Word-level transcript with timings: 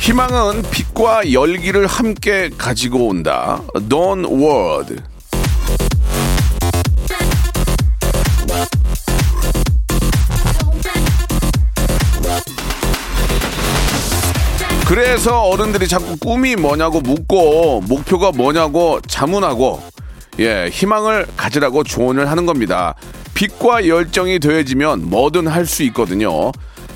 희망은 0.00 0.62
빛과 0.70 1.30
열기를 1.32 1.86
함께 1.86 2.50
가지고 2.56 3.08
온다 3.08 3.60
Dawn 3.88 4.24
World 4.24 4.96
그래서 14.86 15.42
어른들이 15.42 15.86
자꾸 15.86 16.16
꿈이 16.16 16.56
뭐냐고 16.56 17.00
묻고 17.00 17.82
목표가 17.82 18.32
뭐냐고 18.32 19.00
자문하고 19.06 19.80
예 20.40 20.68
희망을 20.72 21.26
가지라고 21.36 21.84
조언을 21.84 22.28
하는 22.28 22.46
겁니다. 22.46 22.94
빛과 23.34 23.86
열정이 23.86 24.40
더해지면 24.40 25.08
뭐든 25.08 25.46
할 25.46 25.66
수 25.66 25.84
있거든요. 25.84 26.50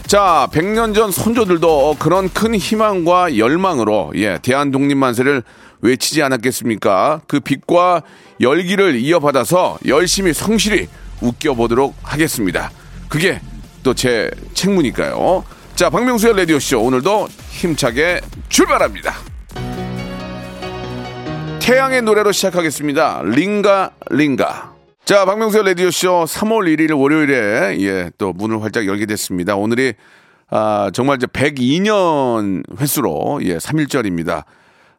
자, 0.06 0.48
100년 0.52 0.94
전 0.94 1.10
선조들도 1.10 1.96
그런 1.98 2.28
큰 2.28 2.54
희망과 2.54 3.36
열망으로 3.38 4.12
예 4.16 4.38
대한 4.42 4.70
독립 4.70 4.96
만세를 4.96 5.42
외치지 5.80 6.22
않았겠습니까? 6.22 7.22
그 7.26 7.40
빛과 7.40 8.02
열기를 8.40 8.96
이어받아서 8.96 9.78
열심히 9.86 10.32
성실히 10.32 10.88
웃겨보도록 11.20 11.94
하겠습니다. 12.02 12.70
그게 13.08 13.40
또 13.82 13.92
제 13.94 14.30
책무니까요. 14.54 15.44
자, 15.74 15.90
박명수의 15.90 16.36
라디오쇼. 16.36 16.80
오늘도 16.80 17.28
힘차게 17.50 18.20
출발합니다. 18.48 19.14
태양의 21.60 22.02
노래로 22.02 22.32
시작하겠습니다. 22.32 23.22
링가, 23.24 23.90
링가. 24.10 24.73
자, 25.04 25.26
박명수의 25.26 25.66
라디오쇼 25.66 26.24
3월 26.24 26.78
1일 26.78 26.98
월요일에, 26.98 27.76
예, 27.80 28.10
또 28.16 28.32
문을 28.32 28.62
활짝 28.62 28.86
열게 28.86 29.04
됐습니다. 29.04 29.54
오늘이, 29.54 29.92
아, 30.48 30.90
정말 30.94 31.16
이제 31.16 31.26
102년 31.26 32.62
횟수로, 32.80 33.40
예, 33.42 33.58
3일절입니다. 33.58 34.44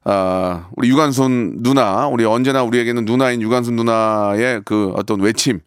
아, 0.03 0.67
우리 0.75 0.89
유관순 0.89 1.64
누나, 1.64 2.08
우리 2.08 2.23
언제나 2.23 2.62
우리에게는 2.62 3.06
누나인 3.06 3.42
유관순 3.42 3.75
누나의 3.78 4.62
그 4.64 4.94
어떤 4.95 5.22
외침, 5.22 5.62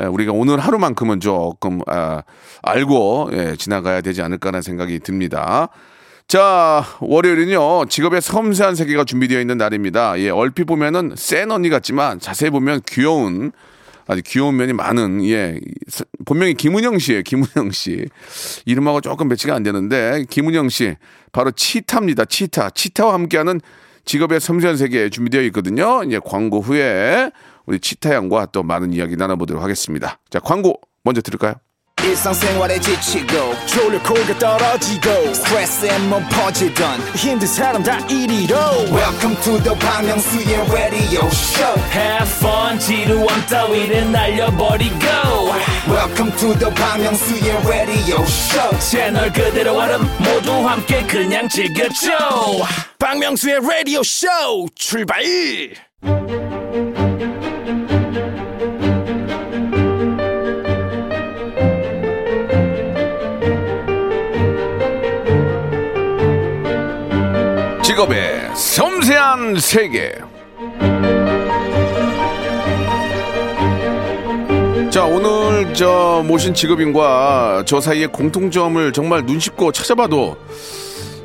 예, 0.00 0.04
우리가 0.04 0.30
오늘 0.30 0.60
하루만큼은 0.60 1.18
조금 1.18 1.80
아, 1.88 2.22
알고 2.62 3.30
예, 3.32 3.56
지나가야 3.56 4.02
되지 4.02 4.22
않을까라는 4.22 4.62
생각이 4.62 5.00
듭니다. 5.00 5.68
자, 6.28 6.84
월요일은요, 7.00 7.86
직업의 7.86 8.20
섬세한 8.20 8.76
세계가 8.76 9.02
준비되어 9.02 9.40
있는 9.40 9.58
날입니다. 9.58 10.16
예, 10.20 10.30
얼핏 10.30 10.66
보면은 10.66 11.14
센 11.16 11.50
언니 11.50 11.70
같지만 11.70 12.20
자세히 12.20 12.50
보면 12.50 12.82
귀여운, 12.86 13.50
아주 14.10 14.22
귀여운 14.26 14.56
면이 14.56 14.72
많은, 14.72 15.24
예, 15.26 15.60
본명이 16.24 16.54
김은영 16.54 16.98
씨예요 16.98 17.22
김은영 17.22 17.70
씨. 17.70 18.06
이름하고 18.66 19.00
조금 19.00 19.28
배치가 19.28 19.54
안 19.54 19.62
되는데, 19.62 20.24
김은영 20.28 20.68
씨. 20.68 20.96
바로 21.30 21.52
치타입니다. 21.52 22.24
치타. 22.24 22.70
치타와 22.70 23.14
함께하는 23.14 23.60
직업의 24.04 24.40
섬세한 24.40 24.76
세계 24.76 25.10
준비되어 25.10 25.42
있거든요. 25.42 26.02
이제 26.02 26.18
광고 26.24 26.60
후에 26.60 27.30
우리 27.66 27.78
치타 27.78 28.12
양과 28.12 28.46
또 28.46 28.64
많은 28.64 28.92
이야기 28.92 29.14
나눠보도록 29.14 29.62
하겠습니다. 29.62 30.18
자, 30.28 30.40
광고 30.40 30.80
먼저 31.04 31.20
들을까요? 31.20 31.54
일상생활에 32.05 32.79
지치고, 32.79 33.55
졸려 33.65 34.01
코가 34.03 34.37
떨어지고, 34.37 35.33
스트레스에 35.33 35.97
몸 36.07 36.23
퍼지던, 36.29 36.99
힘든 37.15 37.47
사람 37.47 37.81
다 37.81 37.97
이리로. 38.07 38.55
welcome 38.91 39.35
to 39.41 39.57
the 39.63 39.75
Bang 39.79 40.05
Myung-soo's 40.05 40.71
radio 40.71 41.25
show 41.27 41.75
Have 41.91 42.29
fun 42.37 42.79
지루함 42.79 43.45
따위를 43.47 44.11
날려버리고 44.11 44.95
welcome 45.87 46.31
to 46.37 46.53
the 46.59 46.71
Bang 46.75 47.01
Myung-soo's 47.03 47.67
radio 47.67 48.21
show 48.21 48.79
채널 48.79 49.33
그대로 49.33 49.75
얼음 49.75 50.01
모두 50.19 50.51
함께 50.67 51.03
그냥 51.07 51.49
즐겨줘 51.49 52.11
박명수의 52.99 53.59
라디오 53.61 54.03
쇼 54.03 54.27
출발! 54.75 55.23
섬세한 68.60 69.58
세계. 69.58 70.12
자, 74.90 75.06
오늘 75.06 75.72
저 75.72 76.22
모신 76.26 76.52
직업인과 76.52 77.62
저 77.64 77.80
사이의 77.80 78.08
공통점을 78.08 78.92
정말 78.92 79.24
눈 79.24 79.40
씻고 79.40 79.72
찾아봐도 79.72 80.36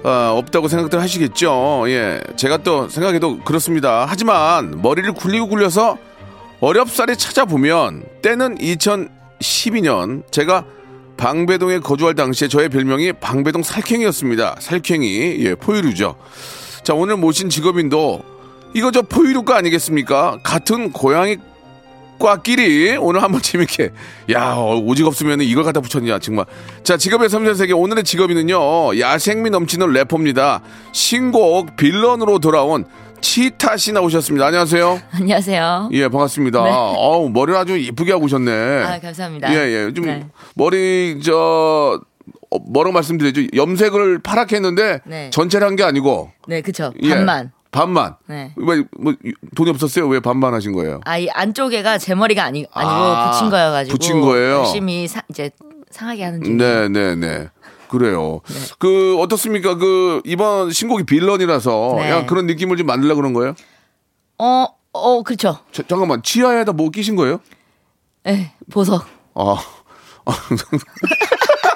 아, 0.05 0.31
없다고 0.33 0.69
생각들 0.69 1.01
하시겠죠. 1.01 1.83
예. 1.87 2.21
제가 2.37 2.57
또 2.57 2.87
생각해도 2.87 3.39
그렇습니다. 3.39 4.05
하지만 4.07 4.81
머리를 4.81 5.11
굴리고 5.11 5.49
굴려서 5.49 5.97
어렵사리 6.61 7.17
찾아보면 7.17 8.05
때는 8.21 8.57
2012년 8.59 10.23
제가 10.31 10.63
방배동에 11.17 11.79
거주할 11.79 12.15
당시에 12.15 12.47
저의 12.47 12.69
별명이 12.69 13.11
방배동 13.13 13.61
살쾡이였습니다. 13.61 14.55
살쾡이. 14.59 15.35
예, 15.39 15.55
포유류죠. 15.55 16.15
자, 16.85 16.93
오늘 16.93 17.17
모신 17.17 17.49
직업인도 17.49 18.21
이거 18.75 18.91
저 18.91 19.01
포유류과 19.01 19.57
아니겠습니까? 19.57 20.37
같은 20.43 20.91
고양이 20.91 21.37
과끼리 22.19 22.95
오늘 22.97 23.23
한번 23.23 23.41
재밌게 23.43 23.89
야 24.31 24.53
어, 24.55 24.75
오직 24.77 25.05
없으면 25.05 25.41
이걸 25.41 25.63
갖다 25.63 25.81
붙였냐 25.81 26.19
정말 26.19 26.45
자 26.83 26.95
직업의 26.95 27.27
섬세한 27.29 27.55
세계 27.57 27.73
오늘의 27.73 28.03
직업인은요 28.05 28.99
야생미 28.99 29.49
넘치는 29.49 29.91
래퍼입니다 29.91 30.61
신곡 30.93 31.75
빌런으로 31.75 32.39
돌아온 32.39 32.85
치타 33.19 33.75
씨 33.77 33.91
나오셨습니다 33.91 34.45
안녕하세요 34.45 35.01
안녕하세요. 35.11 35.89
예 35.93 36.07
반갑습니다 36.07 36.63
네. 36.63 36.69
어우 36.71 37.29
머리를 37.31 37.57
아주 37.59 37.75
이쁘게 37.77 38.11
하고 38.13 38.25
오셨네 38.25 38.51
아, 38.83 38.99
감사합니다. 38.99 39.51
예 39.53 39.57
예 39.57 39.91
좀 39.93 40.05
네. 40.05 40.25
머리 40.53 41.19
저 41.23 41.99
어, 42.51 42.59
뭐라고 42.59 42.93
말씀드리죠 42.93 43.55
염색을 43.55 44.19
파랗게 44.19 44.55
했는데 44.57 45.01
네. 45.05 45.29
전체를 45.31 45.67
한 45.67 45.75
게 45.75 45.83
아니고 45.83 46.31
네, 46.47 46.61
그쵸. 46.61 46.93
예, 47.01 47.09
반만. 47.09 47.51
반만 47.71 48.15
네. 48.27 48.53
왜 48.55 48.83
뭐 48.97 49.13
돈이 49.55 49.69
없었어요 49.71 50.07
왜 50.07 50.19
반반 50.21 50.53
하신 50.53 50.71
거예요 50.73 51.01
아, 51.05 51.17
이 51.17 51.27
안쪽에가 51.29 51.97
제 51.97 52.15
머리가 52.15 52.43
아니, 52.45 52.65
아니고 52.71 52.91
아, 52.93 53.31
붙인 53.31 53.49
거여가지고. 53.49 53.97
붙인 53.97 54.21
거예요? 54.21 54.59
열심히 54.59 55.07
사, 55.07 55.21
이제 55.29 55.51
상하게 55.91 56.23
하는 56.23 56.43
중. 56.43 56.57
네, 56.57 56.87
네, 56.89 57.15
네. 57.15 57.49
그래요. 57.89 58.41
네. 58.47 58.55
그 58.79 59.17
어떻습니까? 59.21 59.75
그 59.75 60.21
이번 60.25 60.71
신곡이 60.71 61.03
빌런이라서 61.05 61.93
네. 61.97 62.09
약간 62.09 62.25
그런 62.25 62.47
느낌을 62.47 62.75
좀 62.77 62.87
만들려 62.87 63.15
그런 63.15 63.31
거예요? 63.33 63.55
어, 64.39 64.65
어, 64.91 65.23
그쵸. 65.23 65.59
자, 65.71 65.83
잠깐만 65.87 66.21
치아에다 66.23 66.73
뭐 66.73 66.89
끼신 66.89 67.15
거예요? 67.15 67.39
네, 68.23 68.53
보석. 68.71 69.05
아, 69.35 69.55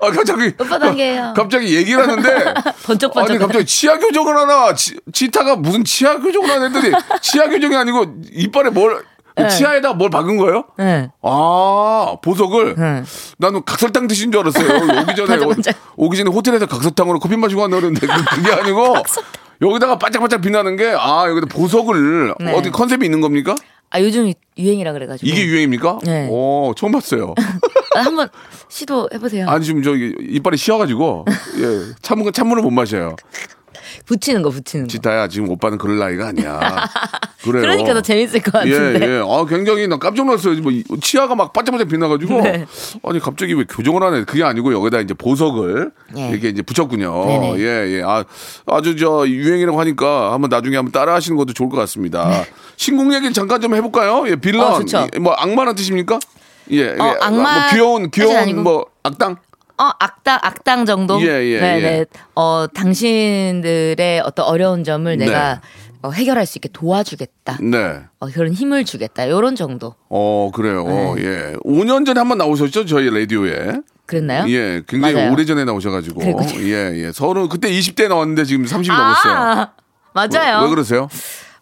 아 0.00 0.10
갑자기 0.10 0.52
오빠 0.60 0.78
단계예요. 0.78 1.34
갑자기 1.36 1.74
얘기를 1.76 2.00
하는데 2.02 2.54
번쩍번쩍. 2.84 3.30
아니 3.30 3.38
갑자기 3.38 3.64
치아 3.66 3.98
교정을 3.98 4.36
하나 4.36 4.74
치, 4.74 4.96
치타가 5.12 5.56
무슨 5.56 5.84
치아 5.84 6.16
교정을 6.18 6.48
하나 6.50 6.66
했더니 6.66 6.92
치아 7.20 7.48
교정이 7.48 7.76
아니고 7.76 8.06
이빨에 8.32 8.70
뭘 8.70 9.02
네. 9.36 9.48
치아에다 9.48 9.92
뭘 9.92 10.10
박은 10.10 10.36
거예요? 10.36 10.64
네. 10.78 11.10
아 11.22 12.16
보석을 12.22 12.74
네. 12.76 13.02
나는 13.38 13.62
각설탕 13.64 14.08
드신 14.08 14.32
줄 14.32 14.40
알았어요. 14.40 14.66
오기 15.02 15.14
전에 15.14 15.28
반짝반짝. 15.28 15.74
오, 15.96 16.10
기 16.10 16.16
전에 16.16 16.30
호텔에서 16.30 16.66
각설탕으로 16.66 17.18
커피 17.20 17.36
마시고 17.36 17.68
그- 17.68 17.92
그게 17.92 18.52
아니고 18.52 18.96
여기다가 19.62 19.98
반짝반짝 19.98 20.40
빛나는 20.40 20.76
게 20.76 20.92
아 20.96 21.26
여기다 21.28 21.46
보석을 21.46 22.34
네. 22.40 22.52
어디 22.52 22.70
컨셉이 22.70 23.04
있는 23.04 23.20
겁니까? 23.20 23.54
아, 23.90 24.00
요즘 24.02 24.30
유행이라 24.58 24.92
그래가지고. 24.92 25.26
이게 25.26 25.44
유행입니까? 25.46 26.00
네. 26.02 26.28
오 26.30 26.74
처음 26.76 26.92
봤어요. 26.92 27.34
아, 27.96 28.00
한번 28.00 28.28
시도해보세요. 28.68 29.48
아니 29.48 29.64
지금 29.64 29.82
저기 29.82 30.14
이빨이 30.20 30.56
씌어가지고 30.56 31.24
예 31.28 31.94
찬물 32.02 32.32
찬물을 32.32 32.62
못 32.62 32.70
마셔요. 32.70 33.16
붙이는 34.06 34.42
거 34.42 34.50
붙이는 34.50 34.86
거. 34.86 34.90
지타야 34.90 35.28
지금 35.28 35.48
오빠는 35.50 35.76
그럴 35.78 35.98
나이가 35.98 36.28
아니야. 36.28 36.58
그래요. 37.42 37.62
그러니까 37.62 37.94
더 37.94 38.00
재밌을 38.00 38.40
것 38.40 38.52
같은데. 38.52 39.00
예, 39.06 39.10
예. 39.16 39.22
아, 39.26 39.44
굉장히 39.46 39.86
나 39.86 39.98
깜짝 39.98 40.26
놀랐어요. 40.26 40.60
뭐 40.60 40.72
이- 40.72 40.82
치아가 41.00 41.34
막 41.34 41.52
반짝반짝 41.52 41.88
빛나가지고 41.88 42.40
네. 42.42 42.66
아니 43.04 43.18
갑자기 43.20 43.54
왜 43.54 43.64
교정을 43.68 44.02
하네? 44.02 44.24
그게 44.24 44.44
아니고 44.44 44.72
여기다 44.72 45.00
이제 45.00 45.14
보석을 45.14 45.90
예. 46.16 46.28
이렇게 46.30 46.48
이제 46.48 46.62
붙였군요. 46.62 47.26
네네. 47.26 47.58
예, 47.60 47.64
예. 47.98 48.02
아, 48.04 48.24
아주 48.66 48.96
저 48.96 49.26
유행이라고 49.26 49.78
하니까 49.80 50.32
한번 50.32 50.48
나중에 50.50 50.76
한번 50.76 50.92
따라하시는 50.92 51.36
것도 51.36 51.52
좋을 51.52 51.68
것 51.68 51.76
같습니다. 51.78 52.44
신곡 52.76 53.12
얘기 53.14 53.32
잠깐 53.32 53.60
좀 53.60 53.74
해볼까요? 53.74 54.28
예, 54.28 54.36
빌런. 54.36 54.84
네. 54.86 54.96
어. 54.98 55.06
뭐 55.20 55.32
악마란 55.34 55.74
뜻입니까? 55.74 56.18
예, 56.70 56.76
예. 56.76 56.96
악마 57.20 57.60
뭐 57.60 57.70
귀여운 57.70 58.10
귀여운. 58.10 58.62
뭐 58.62 58.86
악당. 59.02 59.36
어, 59.80 59.90
악당, 60.00 60.40
악당 60.42 60.86
정도? 60.86 61.20
예, 61.22 61.26
예, 61.26 61.60
네네. 61.60 61.82
예. 61.86 62.06
어, 62.34 62.66
당신들의 62.74 64.20
어떤 64.24 64.46
어려운 64.46 64.82
점을 64.82 65.16
네. 65.16 65.26
내가 65.26 65.60
어, 66.02 66.10
해결할 66.10 66.46
수 66.46 66.58
있게 66.58 66.68
도와주겠다. 66.72 67.58
네. 67.60 68.00
어, 68.18 68.26
그런 68.28 68.52
힘을 68.52 68.84
주겠다. 68.84 69.28
요런 69.28 69.54
정도. 69.54 69.94
어, 70.08 70.50
그래요. 70.52 70.84
네. 70.84 71.22
예. 71.24 71.56
5년 71.64 72.04
전에 72.04 72.18
한번 72.18 72.38
나오셨죠? 72.38 72.86
저희 72.86 73.08
라디오에. 73.10 73.80
그랬나요? 74.06 74.48
예, 74.48 74.82
굉장히 74.88 75.14
맞아요. 75.14 75.32
오래전에 75.32 75.64
나오셔가지고. 75.64 76.20
그랬군요. 76.20 76.60
예, 76.62 77.04
예. 77.04 77.12
서로 77.12 77.48
그때 77.48 77.70
20대 77.70 78.08
나왔는데 78.08 78.44
지금 78.44 78.64
30이 78.64 78.88
넘었어요. 78.88 79.32
아, 79.34 79.70
맞아요. 80.14 80.58
왜, 80.58 80.64
왜 80.64 80.70
그러세요? 80.70 81.08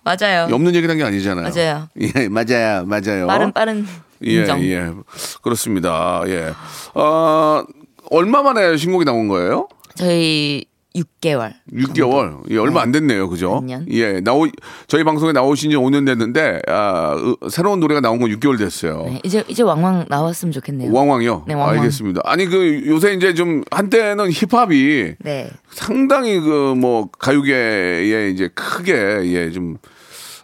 맞아요. 0.04 0.44
없는 0.52 0.74
얘기를 0.76 0.88
한게 0.88 1.02
아니잖아요. 1.02 1.50
맞아요. 1.52 1.88
예, 2.00 2.28
맞아요. 2.28 2.84
맞아요. 2.86 3.26
빠른 3.26 3.52
빠른 3.52 3.84
예, 3.84 4.05
인정. 4.20 4.62
예. 4.64 4.90
그렇습니다. 5.42 6.22
예. 6.26 6.52
어, 6.94 7.64
얼마 8.10 8.42
만에 8.42 8.76
신곡이 8.76 9.04
나온 9.04 9.28
거예요? 9.28 9.68
저희 9.94 10.64
6개월. 10.94 11.52
6개월. 11.74 12.40
예, 12.50 12.56
얼마 12.56 12.74
네. 12.76 12.80
안 12.80 12.92
됐네요. 12.92 13.28
그죠? 13.28 13.62
예. 13.90 14.20
나오, 14.20 14.46
저희 14.86 15.04
방송에 15.04 15.32
나오신 15.32 15.70
지 15.70 15.76
5년 15.76 16.06
됐는데, 16.06 16.62
아, 16.68 17.14
으, 17.16 17.50
새로운 17.50 17.80
노래가 17.80 18.00
나온 18.00 18.18
건 18.18 18.30
6개월 18.30 18.56
됐어요. 18.58 19.04
네, 19.04 19.20
이제 19.22 19.44
이제 19.46 19.62
왕왕 19.62 20.06
나왔으면 20.08 20.52
좋겠네요. 20.52 20.90
왕왕이요? 20.90 21.44
네, 21.48 21.52
왕왕. 21.52 21.76
알겠습니다. 21.80 22.22
아니, 22.24 22.46
그, 22.46 22.82
요새 22.86 23.12
이제 23.12 23.34
좀, 23.34 23.62
한때는 23.70 24.30
힙합이 24.30 25.16
네. 25.20 25.50
상당히 25.70 26.40
그 26.40 26.74
뭐 26.74 27.10
가요계에 27.18 28.30
이제 28.30 28.48
크게 28.54 28.94
예 29.32 29.50
좀 29.50 29.76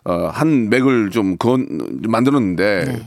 어, 0.04 0.28
한 0.32 0.68
맥을 0.68 1.10
좀 1.10 1.36
그건 1.38 1.66
만들었는데 2.08 2.84
네. 2.88 3.02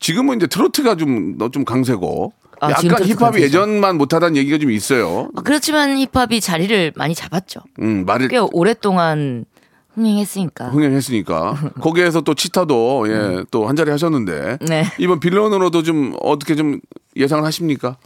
지금은 0.00 0.36
이제 0.36 0.46
트로트가 0.46 0.96
좀너좀 0.96 1.64
강세고 1.64 2.32
아, 2.60 2.70
약간 2.70 3.04
힙합이. 3.04 3.40
예전만 3.42 3.98
못하다는 3.98 4.36
얘기가 4.36 4.58
좀 4.58 4.70
있어요. 4.70 5.08
어, 5.34 5.40
그렇지만 5.44 5.96
힙합이 5.98 6.40
자리를 6.40 6.92
많이 6.96 7.14
잡았죠. 7.14 7.60
음 7.80 8.04
말을 8.04 8.28
꽤 8.28 8.38
오랫동안 8.38 9.44
흥행했으니까. 9.94 10.68
흥행했으니까 10.70 11.72
거기에서 11.80 12.20
또 12.22 12.34
치타도 12.34 13.06
예또한 13.08 13.76
자리 13.76 13.90
하셨는데 13.90 14.58
네. 14.62 14.84
이번 14.98 15.20
빌런으로도 15.20 15.82
좀 15.82 16.14
어떻게 16.20 16.54
좀 16.56 16.80
예상을 17.16 17.44
하십니까? 17.44 17.96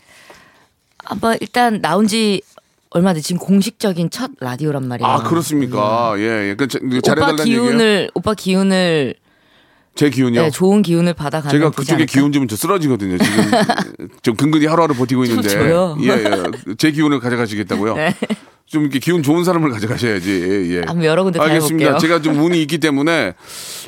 한번 1.05 1.37
일단 1.41 1.81
나온 1.81 2.07
지 2.07 2.43
얼마 2.91 3.15
돼 3.15 3.21
지금 3.21 3.39
공식적인 3.41 4.11
첫 4.11 4.31
라디오란 4.41 4.87
말이에요. 4.87 5.09
아 5.09 5.23
그렇습니까? 5.23 6.15
예, 6.19 6.51
예. 6.51 6.55
그 6.57 6.69
자- 6.69 6.79
그 6.79 6.87
오빠 6.89 7.01
잘해달라는 7.01 7.41
얘기예요. 7.47 7.63
기운을 7.63 8.11
오빠 8.15 8.35
기운을 8.35 9.15
제 9.95 10.09
기운요. 10.11 10.41
네, 10.43 10.51
좋은 10.51 10.83
기운을 10.83 11.13
받아가면 11.15 11.51
제가 11.53 11.71
그쪽에? 11.71 12.07
기운 12.07 12.33
좀 12.33 12.49
쓰러지거든요. 12.49 13.19
지금 13.19 13.51
좀 14.23 14.35
근근히 14.37 14.67
하루하루 14.67 14.95
버티고 14.95 15.25
있는데. 15.25 15.95
예, 16.03 16.09
예. 16.09 16.75
제 16.79 16.91
기운을 16.93 17.21
가져가시겠다고요? 17.21 17.95
네. 17.97 18.15
좀 18.67 18.83
이렇게 18.83 19.01
기운 19.01 19.23
좋은 19.23 19.45
사람을 19.45 19.71
가져가셔야지. 19.71 20.31
예, 20.31 20.77
예. 20.77 20.83
한번 20.87 21.05
여러 21.05 21.25
군데 21.25 21.39
알겠습니다. 21.39 21.99
제가 21.99 22.23
좀 22.23 22.39
운이 22.43 22.61
있기 22.63 22.79
때문에 22.79 23.35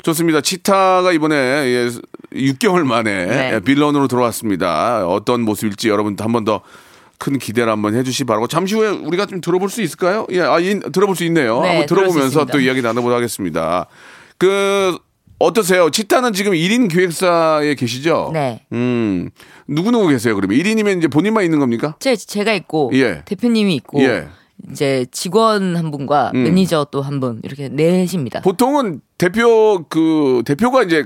좋습니다. 0.03 0.41
치타가 0.41 1.11
이번에 1.11 1.35
예, 1.35 1.89
6개월 2.33 2.83
만에 2.83 3.25
네. 3.25 3.51
예, 3.55 3.59
빌런으로 3.61 4.07
들어왔습니다. 4.07 5.07
어떤 5.07 5.41
모습일지 5.41 5.89
여러분 5.89 6.15
한번 6.19 6.43
더 6.45 6.61
큰 7.17 7.39
기대를 7.39 7.71
한번 7.71 7.95
해주시 7.95 8.19
기 8.19 8.23
바라고 8.25 8.45
잠시 8.45 8.75
후에 8.75 8.89
우리가 8.89 9.25
좀 9.25 9.39
들어볼 9.39 9.69
수 9.69 9.81
있을까요? 9.81 10.27
예, 10.31 10.41
아, 10.41 10.59
인- 10.59 10.81
들어볼 10.91 11.15
수 11.15 11.23
있네요. 11.23 11.61
네, 11.61 11.69
한번 11.69 11.85
들어보면서. 11.85 12.45
또 12.47 12.59
이야기 12.59 12.81
나눠보도록 12.81 13.15
하겠습니다. 13.15 13.85
그 14.37 14.97
어떠세요? 15.37 15.89
치타는 15.89 16.33
지금 16.33 16.53
1인 16.53 16.89
기획사에 16.89 17.75
계시죠? 17.75 18.31
네. 18.33 18.61
음, 18.71 19.29
누구누구 19.67 20.07
계세요, 20.07 20.35
그러면? 20.35 20.57
1인이면 20.57 20.97
이제 20.97 21.07
본인만 21.07 21.43
있는 21.43 21.59
겁니까? 21.59 21.95
제 21.99 22.15
제가 22.15 22.53
있고 22.53 22.91
예. 22.93 23.23
대표님이 23.25 23.75
있고 23.75 24.01
예. 24.01 24.27
이제 24.71 25.05
직원 25.11 25.75
한 25.75 25.91
분과 25.91 26.31
음. 26.33 26.43
매니저 26.43 26.87
또 26.91 27.01
한 27.01 27.19
분 27.19 27.41
이렇게 27.43 27.67
넷입니다. 27.69 28.41
보통은 28.41 29.01
대표, 29.17 29.83
그, 29.89 30.41
대표가 30.45 30.83
이제 30.83 31.03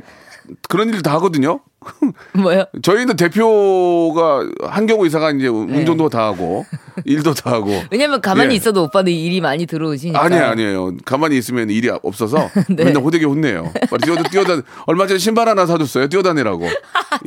그런 0.70 0.90
일을 0.90 1.02
다 1.02 1.14
하거든요. 1.16 1.60
뭐요? 2.34 2.66
저희는 2.82 3.16
대표가 3.16 4.46
한경호 4.62 5.06
이사가 5.06 5.32
이제 5.32 5.48
운전도 5.48 6.10
다 6.10 6.26
하고, 6.26 6.66
일도 7.06 7.34
다 7.34 7.52
하고. 7.52 7.72
왜냐면 7.92 8.22
가만히 8.22 8.52
예. 8.54 8.56
있어도 8.58 8.84
오빠는 8.84 9.12
일이 9.12 9.40
많이 9.42 9.66
들어오시니까. 9.66 10.22
아니에요, 10.22 10.44
아니에요. 10.46 10.98
가만히 11.06 11.38
있으면 11.38 11.70
일이 11.70 11.90
없어서 11.90 12.50
네. 12.70 12.84
맨날 12.86 13.02
호되게 13.04 13.26
혼내요. 13.26 13.72
뛰어다, 14.04 14.24
뛰어다, 14.24 14.62
얼마 14.88 15.08
전에 15.08 15.18
신발 15.18 15.48
하나 15.48 15.66
사줬어요. 15.66 16.08
뛰어다니라고. 16.10 16.68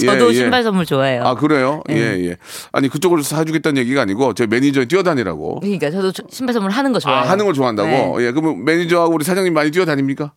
저도 0.05 0.27
예, 0.27 0.29
예. 0.31 0.35
신발 0.35 0.63
선물 0.63 0.85
좋아해요. 0.87 1.25
아, 1.25 1.35
그래요? 1.35 1.83
네. 1.89 1.97
예, 1.97 2.29
예. 2.31 2.37
아니, 2.73 2.89
그쪽을 2.89 3.23
사주겠다는 3.23 3.81
얘기가 3.81 4.03
아니고, 4.03 4.35
저 4.35 4.47
매니저에 4.47 4.85
뛰어다니라고. 4.87 5.61
그러니까 5.61 5.91
저도 5.91 6.13
저- 6.13 6.23
신발 6.31 6.53
선물 6.53 6.71
하는 6.71 6.93
거 6.93 6.99
좋아해요. 6.99 7.23
아, 7.25 7.29
하는 7.31 7.45
걸 7.45 7.55
좋아한다고? 7.55 7.89
네. 8.19 8.27
예, 8.27 8.31
그러면 8.33 8.65
매니저하고 8.65 9.15
우리 9.15 9.25
사장님 9.25 9.53
많이 9.55 9.71
뛰어다닙니까? 9.71 10.33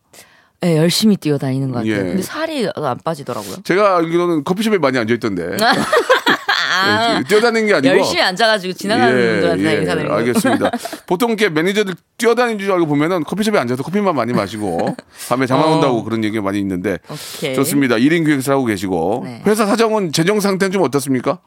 네, 0.60 0.76
열심히 0.76 1.16
뛰어다니는 1.16 1.68
것 1.68 1.78
같아요. 1.78 1.92
예. 1.92 1.98
근데 1.98 2.22
살이 2.22 2.68
안 2.74 2.98
빠지더라고요. 3.04 3.56
제가 3.64 3.96
알기로는 3.98 4.44
커피숍에 4.44 4.78
많이 4.78 4.98
앉아있던데. 4.98 5.56
아, 6.78 7.18
예, 7.18 7.24
뛰어다니는 7.24 7.68
게 7.68 7.74
아니고. 7.74 7.96
열심히 7.96 8.20
앉아가지고 8.22 8.72
지나가는 8.74 9.14
분들한테 9.14 9.74
인사드리는 9.80 10.08
거. 10.08 10.14
알겠습니다. 10.16 10.70
보통 11.06 11.30
이렇게 11.30 11.48
매니저들 11.48 11.94
뛰어다니는 12.18 12.58
줄 12.58 12.72
알고 12.72 12.86
보면은 12.86 13.24
커피숍에 13.24 13.58
앉아서 13.58 13.82
커피만 13.82 14.14
많이 14.14 14.32
마시고 14.32 14.94
밤에 15.28 15.46
잠안 15.46 15.68
어. 15.68 15.74
온다고 15.76 16.04
그런 16.04 16.24
얘기가 16.24 16.42
많이 16.42 16.58
있는데 16.58 16.98
오케이. 17.08 17.54
좋습니다. 17.54 17.96
1인 17.96 18.24
기획사 18.26 18.52
하고 18.52 18.64
계시고 18.64 19.22
네. 19.24 19.42
회사 19.46 19.64
사정은 19.66 20.12
재정 20.12 20.40
상태는 20.40 20.72
좀 20.72 20.82
어떻습니까? 20.82 21.38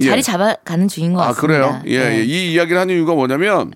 자리 0.00 0.18
예. 0.18 0.22
잡아가는 0.22 0.86
중인 0.86 1.14
것아 1.14 1.32
같습니다. 1.32 1.40
그래요? 1.46 1.82
예, 1.86 2.08
네. 2.10 2.18
예. 2.18 2.24
이 2.24 2.52
이야기를 2.52 2.78
하는 2.78 2.94
이유가 2.94 3.14
뭐냐면 3.14 3.72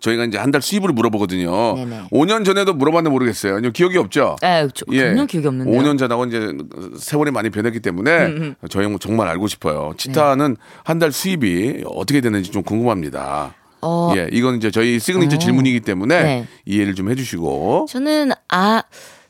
저희가 0.00 0.24
이제 0.24 0.38
한 0.38 0.54
달 0.54 0.62
수입을 0.62 0.92
물어보거든요. 0.92 1.74
네네. 1.74 2.02
5년 2.12 2.44
전에도 2.44 2.74
물어봤는데 2.74 3.10
모르겠어요. 3.12 3.60
기억이 3.72 3.98
없죠. 3.98 4.36
에, 4.42 4.68
저, 4.72 4.84
전혀 4.86 5.26
기억이 5.26 5.46
없는데요. 5.48 5.80
5년 5.80 5.98
전하고 5.98 6.26
이제 6.26 6.52
세월이 6.96 7.30
많이 7.32 7.50
변했기 7.50 7.80
때문에 7.80 8.26
음, 8.26 8.54
저희 8.70 8.86
정말 9.00 9.26
알고 9.28 9.48
싶어요. 9.48 9.94
치타는 9.96 10.56
한달 10.84 11.10
수입이 11.10 11.84
어떻게 11.88 12.20
되는지 12.20 12.52
좀 12.52 12.62
궁금합니다. 12.62 13.54
어, 13.82 14.12
예, 14.16 14.28
이건 14.32 14.56
이제 14.56 14.70
저희 14.70 14.98
시그니처 15.00 15.36
어. 15.36 15.38
질문이기 15.38 15.80
때문에 15.80 16.22
네. 16.22 16.46
이해를 16.66 16.94
좀 16.94 17.10
해주시고. 17.10 17.86
저는 17.88 18.30
아 18.48 18.82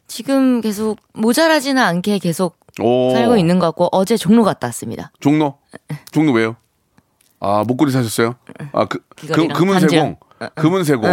지금 0.06 0.60
계속 0.60 0.98
모자라지는 1.14 1.82
않게 1.82 2.18
계속 2.18 2.58
오, 2.80 3.12
살고 3.12 3.36
있는 3.38 3.58
것 3.58 3.66
같고 3.68 3.88
어제 3.92 4.16
종로 4.18 4.44
갔다 4.44 4.66
왔습니다. 4.68 5.10
종로? 5.20 5.56
종로 6.12 6.32
왜요? 6.32 6.56
아 7.40 7.64
목걸이 7.66 7.90
사셨어요? 7.92 8.34
아 8.72 8.84
그, 8.84 8.98
그 9.16 9.26
귀걸이랑 9.26 9.58
금은 9.58 9.80
세공. 9.80 10.16
금은세공. 10.54 11.04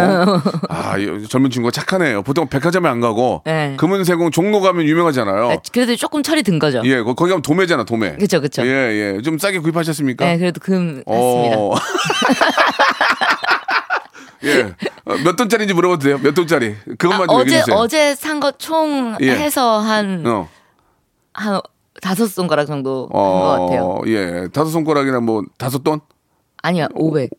아이 0.69 1.05
젊은 1.27 1.49
친구가 1.49 1.71
착하네요. 1.71 2.21
보통 2.23 2.47
백화점에 2.47 2.87
안 2.89 2.99
가고 3.01 3.41
네. 3.45 3.75
금은세공 3.77 4.31
종로 4.31 4.59
가면 4.61 4.85
유명하잖아요. 4.85 5.51
아, 5.51 5.57
그래도 5.71 5.95
조금 5.95 6.23
철이 6.23 6.43
든 6.43 6.59
거죠. 6.59 6.79
어. 6.79 6.81
예, 6.85 7.01
거- 7.01 7.13
거기 7.13 7.29
가면 7.29 7.41
도매잖아, 7.41 7.83
도매. 7.85 8.15
그쵸, 8.17 8.41
그쵸. 8.41 8.63
예, 8.65 9.15
예. 9.17 9.21
좀 9.21 9.37
싸게 9.37 9.59
구입하셨습니까? 9.59 10.25
네, 10.25 10.37
그래도 10.37 10.59
금. 10.59 11.03
어. 11.05 11.73
예. 14.43 14.61
어, 15.05 15.15
몇 15.23 15.35
돈짜리인지 15.35 15.73
물어봐도 15.73 15.99
돼요? 16.03 16.19
몇 16.21 16.33
돈짜리? 16.33 16.75
아, 16.75 16.93
그것만 16.97 17.27
좀 17.27 17.35
어제 17.37 17.41
얘기해 17.45 17.59
주세요. 17.61 17.75
어제 17.75 18.15
산 18.15 18.39
거총 18.39 19.15
예. 19.21 19.31
해서 19.35 19.79
한한 19.79 20.25
어. 20.25 20.47
다섯 22.01 22.25
손가락 22.27 22.65
정도 22.65 23.07
한것 23.13 23.59
같아요. 23.59 23.83
어, 23.85 24.01
예. 24.07 24.47
다섯 24.51 24.71
손가락이나 24.71 25.19
뭐 25.19 25.43
다섯 25.57 25.83
돈? 25.83 25.99
아니요, 26.61 26.87
500. 26.93 27.29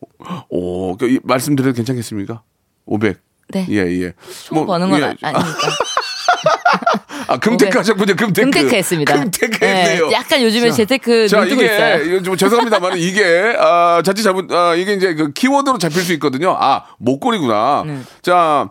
오, 0.49 0.97
그, 0.97 1.09
이- 1.09 1.21
말씀드려도 1.23 1.75
괜찮겠습니까? 1.75 2.43
500. 2.87 3.19
네. 3.49 3.67
예, 3.71 3.77
예. 4.03 4.13
총 4.45 4.67
버는 4.67 4.91
건 4.91 5.01
예. 5.01 5.05
아- 5.05 5.15
아니니까. 5.29 5.59
아, 7.29 7.37
금테크 7.39 7.69
500. 7.71 7.77
하셨군요. 7.79 8.15
금테크. 8.17 8.51
금테크 8.51 8.75
했습니다. 8.75 9.15
금테크 9.15 9.59
네, 9.61 9.85
했네요. 9.85 10.11
약간 10.13 10.43
요즘에 10.43 10.71
재테크 10.73 11.29
자, 11.29 11.41
눈 11.41 11.49
뜨고 11.51 11.63
이게, 11.63 11.73
있어요. 11.75 12.03
이거 12.05 12.23
좀 12.23 12.37
죄송합니다만, 12.37 12.97
이게, 12.99 13.55
아, 13.59 14.03
자칫 14.05 14.23
잘못, 14.23 14.51
아, 14.53 14.75
이게 14.75 14.95
이제 14.95 15.15
그 15.15 15.33
키워드로 15.33 15.79
잡힐 15.79 16.03
수 16.03 16.13
있거든요. 16.15 16.57
아, 16.59 16.85
목걸이구나. 16.99 17.85
네. 17.87 17.99
자, 18.23 18.71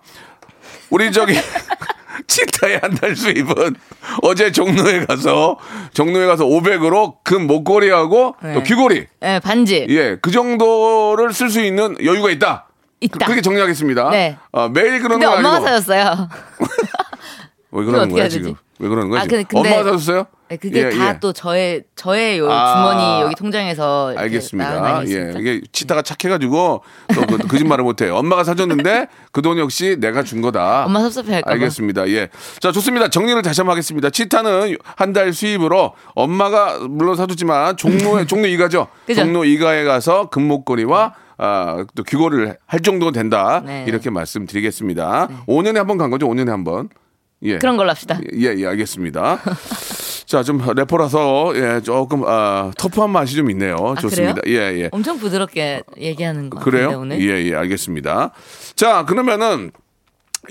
우리 0.89 1.11
저기, 1.11 1.33
치타의 2.27 2.79
한 2.81 2.91
달 2.95 3.15
수입은 3.15 3.75
어제 4.23 4.51
종로에 4.51 5.05
가서, 5.05 5.57
종로에 5.93 6.25
가서 6.25 6.45
500으로 6.45 7.15
금 7.23 7.47
목걸이하고 7.47 8.35
또 8.41 8.47
네. 8.47 8.63
귀걸이. 8.63 9.05
네, 9.19 9.39
반지. 9.39 9.85
예, 9.89 10.17
그 10.21 10.31
정도를 10.31 11.33
쓸 11.33 11.49
수 11.49 11.61
있는 11.61 11.95
여유가 12.03 12.29
있다. 12.31 12.67
있다. 12.99 13.25
그렇게 13.25 13.41
정리하겠습니다. 13.41 14.09
네. 14.11 14.37
어, 14.51 14.69
매일 14.69 15.01
근데 15.01 15.25
거 15.25 15.31
엄마가 15.33 15.55
아니고 15.55 15.65
사줬어요. 15.67 16.29
왜 17.71 17.85
그러는 17.85 18.09
거야 18.09 18.27
지금? 18.27 18.55
왜 18.79 18.89
그러는 18.89 19.09
거야 19.09 19.21
아, 19.21 19.23
지금? 19.23 19.37
근데- 19.37 19.47
근데- 19.47 19.69
엄마가 19.69 19.83
사줬어요? 19.91 20.25
네, 20.51 20.57
그게 20.57 20.87
예, 20.87 20.89
다 20.89 21.09
예. 21.11 21.17
또 21.21 21.31
저의 21.31 21.83
저의 21.95 22.39
요 22.39 22.51
아, 22.51 22.75
주머니 22.75 23.21
여기 23.21 23.35
통장에서 23.35 24.13
알겠습니다. 24.17 25.03
예? 25.07 25.33
이게 25.39 25.61
치다가 25.71 26.01
착해가지고 26.01 26.81
또 27.15 27.21
그, 27.25 27.37
거짓말을 27.47 27.83
못해요. 27.85 28.15
엄마가 28.17 28.43
사줬는데 28.43 29.07
그 29.31 29.41
돈 29.41 29.57
역시 29.57 29.95
내가 29.99 30.23
준 30.23 30.41
거다. 30.41 30.85
엄마 30.85 30.99
섭섭해할까 30.99 31.47
봐. 31.47 31.53
알겠습니다. 31.53 32.07
예. 32.09 32.27
자, 32.59 32.71
좋습니다. 32.73 33.07
정리를 33.07 33.41
다시 33.41 33.61
한번 33.61 33.71
하겠습니다. 33.73 34.09
치타는 34.09 34.75
한 34.97 35.13
달 35.13 35.33
수입으로 35.33 35.93
엄마가 36.15 36.79
물론 36.89 37.15
사줬지만 37.15 37.77
종로에, 37.77 38.25
종로 38.25 38.47
이가죠. 38.47 38.87
종로 39.15 39.43
이가에 39.45 39.83
가서 39.85 40.29
금목걸이와 40.29 41.13
아, 41.37 41.85
또 41.95 42.03
귀걸이를 42.03 42.57
할 42.67 42.79
정도는 42.81 43.13
된다. 43.13 43.61
네. 43.65 43.83
이렇게 43.87 44.09
말씀드리겠습니다. 44.09 45.27
5년에 45.47 45.75
한 45.77 45.87
번 45.87 45.97
간 45.97 46.09
거죠? 46.11 46.27
5년에 46.27 46.47
한 46.49 46.63
번. 46.63 46.89
예. 47.43 47.57
그런 47.57 47.77
걸로 47.77 47.89
합시다. 47.89 48.19
예, 48.33 48.53
예, 48.57 48.65
알겠습니다. 48.67 49.39
자, 50.25 50.43
좀 50.43 50.61
래퍼라서 50.75 51.53
예, 51.55 51.81
조금 51.81 52.23
아, 52.25 52.71
터프한 52.77 53.09
맛이 53.09 53.35
좀 53.35 53.49
있네요. 53.51 53.75
아, 53.75 53.99
좋습니다. 53.99 54.35
그래요? 54.41 54.61
예, 54.61 54.81
예. 54.83 54.89
엄청 54.91 55.17
부드럽게 55.17 55.83
얘기하는 55.97 56.49
거 56.49 56.59
그래요? 56.59 56.89
같은데 56.89 57.15
오늘. 57.15 57.29
예, 57.29 57.45
예, 57.45 57.55
알겠습니다. 57.55 58.31
자, 58.75 59.05
그러면은 59.05 59.71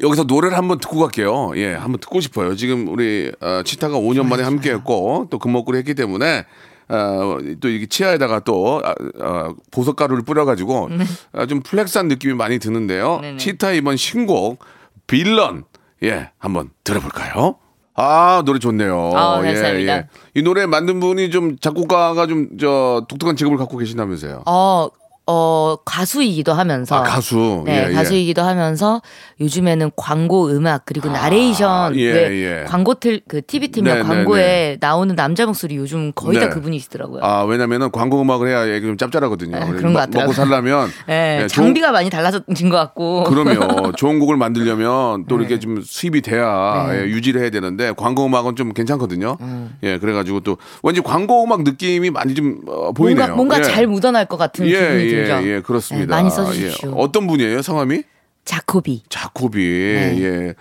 여기서 0.03 0.25
노래를 0.25 0.57
한번 0.57 0.79
듣고 0.79 0.99
갈게요. 1.01 1.53
예, 1.57 1.75
한번 1.75 2.01
듣고 2.01 2.21
싶어요. 2.21 2.55
지금 2.57 2.89
우리 2.89 3.33
어, 3.41 3.63
치타가 3.65 3.97
5년 3.97 4.27
만에 4.27 4.43
함께 4.43 4.71
했고 4.71 5.27
또 5.31 5.39
금목걸이 5.39 5.79
했기 5.79 5.95
때문에 5.95 6.45
어, 6.89 7.39
또 7.61 7.69
이게 7.69 7.87
치아에다가 7.87 8.41
또 8.41 8.83
아, 8.85 8.95
어, 9.21 9.55
보석 9.71 9.97
가루를 9.97 10.25
뿌려가지고 10.25 10.91
아, 11.33 11.47
좀 11.47 11.61
플렉스한 11.63 12.09
느낌이 12.09 12.35
많이 12.35 12.59
드는데요. 12.59 13.19
네. 13.21 13.29
네네. 13.29 13.37
치타 13.39 13.73
이번 13.73 13.97
신곡 13.97 14.59
빌런 15.07 15.65
예 16.03 16.31
한번 16.39 16.71
들어볼까요? 16.85 17.57
아 17.95 18.43
노래 18.47 18.59
좋네요. 18.59 19.13
아, 19.15 19.43
감사합니다. 19.43 20.09
이 20.35 20.43
노래 20.43 20.65
만든 20.67 21.01
분이 21.01 21.31
좀 21.31 21.59
작곡가가 21.59 22.27
좀 22.27 22.57
저 22.59 23.05
독특한 23.09 23.37
직업을 23.37 23.59
갖고 23.59 23.77
계신다면서요? 23.77 24.45
어, 24.47 24.89
어, 25.33 25.77
가수이기도 25.85 26.53
하면서. 26.53 26.97
아 26.97 27.03
가수. 27.05 27.63
네, 27.65 27.85
예, 27.87 27.91
예. 27.91 27.95
가수이기도 27.95 28.43
하면서 28.43 29.01
요즘에는 29.41 29.93
광고 29.95 30.49
음악 30.49 30.83
그리고 30.85 31.09
나레이션 31.09 31.95
예, 31.97 32.13
왜 32.13 32.43
예. 32.63 32.65
광고 32.67 32.95
틀그 32.95 33.43
TV 33.47 33.69
팀의 33.69 33.95
네, 33.95 34.03
네, 34.03 34.09
광고에 34.09 34.43
네. 34.43 34.77
나오는 34.81 35.15
남자 35.15 35.47
목소리 35.47 35.77
요즘 35.77 36.11
거의 36.17 36.41
다 36.41 36.47
네. 36.47 36.51
그분이시더라고요. 36.51 37.21
아 37.23 37.45
왜냐면은 37.45 37.93
광고 37.93 38.21
음악을 38.21 38.49
해야 38.49 38.69
얘기 38.75 38.87
좀 38.87 38.97
짭짤하거든요. 38.97 39.57
아, 39.57 39.61
그런 39.67 39.71
것 39.71 39.77
먹- 39.77 39.93
먹고 39.93 39.99
같더라고요. 39.99 40.33
살려면 40.35 40.89
네, 41.07 41.41
예, 41.43 41.47
장비가 41.47 41.93
많이 41.93 42.11
달라진 42.11 42.69
것 42.69 42.77
같고. 42.77 43.23
좋은, 43.25 43.31
그러면 43.31 43.93
좋은 43.97 44.19
곡을 44.19 44.37
만들려면 44.37 45.27
또 45.29 45.39
이렇게 45.39 45.61
좀 45.61 45.81
수입이 45.81 46.23
돼야 46.23 46.87
네. 46.91 46.97
예, 46.97 47.05
유지를 47.05 47.41
해야 47.43 47.51
되는데 47.51 47.93
광고 47.97 48.27
음악은 48.27 48.57
좀 48.57 48.73
괜찮거든요. 48.73 49.37
음. 49.41 49.77
예, 49.85 49.99
그래가지고 49.99 50.41
또 50.41 50.57
왠지 50.83 51.01
광고 51.01 51.45
음악 51.45 51.63
느낌이 51.63 52.11
많이 52.11 52.35
좀 52.35 52.61
어, 52.67 52.93
보이네요. 52.93 53.27
뭔가 53.29 53.37
뭔가 53.37 53.59
예. 53.59 53.63
잘 53.63 53.87
묻어날 53.87 54.27
것 54.27 54.37
같은 54.37 54.67
예, 54.67 54.71
기분이 54.73 55.13
예, 55.13 55.20
들죠. 55.25 55.49
예, 55.49 55.61
그렇습니다. 55.61 56.17
네, 56.17 56.23
많이 56.23 56.31
써주십시오. 56.35 56.91
예. 56.91 56.95
어떤 56.97 57.27
분이에요, 57.27 57.63
성함이? 57.63 58.03
자코비. 58.45 59.03
자코비. 59.09 59.59
네. 59.59 60.23
예. 60.23 60.55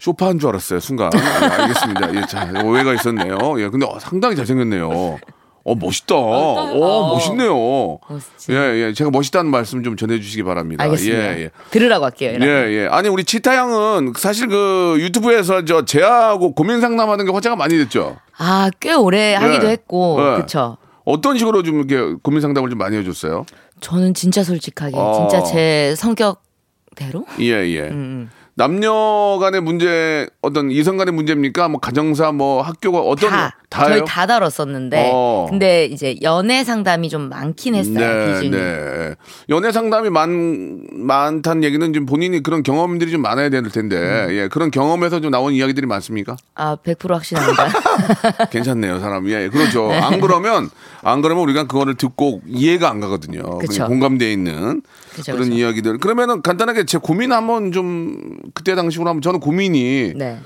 쇼파인 0.00 0.38
줄 0.38 0.50
알았어요, 0.50 0.80
순간. 0.80 1.10
예, 1.14 1.18
알겠습니다. 1.18 2.14
예, 2.14 2.26
자, 2.26 2.52
오해가 2.64 2.94
있었네요. 2.94 3.60
예, 3.60 3.68
근데 3.68 3.86
어, 3.86 3.98
상당히 3.98 4.36
잘생겼네요. 4.36 5.18
어, 5.64 5.74
멋있다. 5.74 6.14
어, 6.14 7.14
멋있네요. 7.14 7.98
멋있지. 8.08 8.52
예, 8.52 8.56
예. 8.56 8.92
제가 8.94 9.10
멋있다는 9.10 9.50
말씀 9.50 9.82
좀 9.82 9.96
전해주시기 9.96 10.42
바랍니다. 10.44 10.82
알겠습니다. 10.84 11.36
예, 11.36 11.42
예. 11.42 11.50
들으라고 11.70 12.06
할게요. 12.06 12.30
예, 12.30 12.34
이렇게. 12.36 12.72
예. 12.84 12.88
아니, 12.90 13.08
우리 13.10 13.24
치타 13.24 13.54
양은 13.54 14.14
사실 14.16 14.48
그 14.48 14.96
유튜브에서 15.00 15.66
저 15.66 15.84
제하고 15.84 16.54
고민 16.54 16.80
상담하는 16.80 17.26
게 17.26 17.32
화제가 17.32 17.56
많이 17.56 17.76
됐죠. 17.76 18.16
아, 18.38 18.70
꽤 18.80 18.94
오래 18.94 19.34
하기도 19.34 19.66
예. 19.66 19.72
했고, 19.72 20.16
예. 20.20 20.24
그렇죠. 20.36 20.78
어떤 21.04 21.36
식으로 21.36 21.62
좀 21.62 21.86
이렇게 21.86 22.16
고민 22.22 22.40
상담을 22.40 22.70
좀 22.70 22.78
많이 22.78 22.96
해줬어요? 22.96 23.44
저는 23.80 24.14
진짜 24.14 24.42
솔직하게, 24.42 24.96
어. 24.96 25.28
진짜 25.28 25.42
제 25.44 25.94
성격대로. 25.96 27.26
예, 27.40 27.44
예. 27.44 27.80
음. 27.88 28.30
남녀 28.58 29.38
간의 29.40 29.60
문제, 29.60 30.28
어떤 30.42 30.72
이성 30.72 30.96
간의 30.96 31.14
문제입니까? 31.14 31.68
뭐 31.68 31.78
가정사, 31.78 32.32
뭐 32.32 32.60
학교가 32.60 32.98
어떤 32.98 33.30
다 33.30 33.56
다예요? 33.70 33.98
저희 33.98 34.04
다 34.04 34.26
다뤘었는데 34.26 35.10
어. 35.14 35.46
근데 35.48 35.84
이제 35.84 36.16
연애 36.22 36.64
상담이 36.64 37.08
좀 37.08 37.28
많긴 37.28 37.76
했어요 37.76 38.32
기준이 38.34 38.50
네. 38.50 39.14
연애 39.48 39.70
상담이 39.70 40.10
많, 40.10 40.84
많다는 40.92 41.62
얘기는 41.62 41.92
지금 41.92 42.04
본인이 42.04 42.42
그런 42.42 42.64
경험들이 42.64 43.12
좀 43.12 43.22
많아야 43.22 43.48
될 43.48 43.62
텐데, 43.70 43.96
음. 43.96 44.32
예, 44.32 44.48
그런 44.48 44.72
경험에서 44.72 45.20
좀 45.20 45.30
나온 45.30 45.52
이야기들이 45.52 45.86
많습니까? 45.86 46.36
아 46.56 46.76
100% 46.82 47.10
확신합니다 47.10 47.68
괜찮네요, 48.50 48.98
사람이. 48.98 49.32
예, 49.34 49.48
그렇죠. 49.50 49.92
안 49.92 50.20
그러면, 50.20 50.68
안 51.02 51.22
그러면 51.22 51.44
우리가 51.44 51.68
그거를 51.68 51.94
듣고 51.94 52.40
이해가 52.48 52.90
안 52.90 52.98
가거든요. 52.98 53.42
공감되어 53.86 54.28
있는 54.28 54.82
그쵸, 55.18 55.32
그런 55.32 55.48
그쵸. 55.48 55.58
이야기들. 55.58 55.98
그러면은 55.98 56.42
간단하게 56.42 56.86
제 56.86 56.98
고민 56.98 57.32
한번 57.32 57.72
좀, 57.72 58.38
그때 58.54 58.74
당시로 58.74 59.08
하면 59.08 59.22
저는 59.22 59.40
고민이, 59.40 60.14
네 60.16 60.38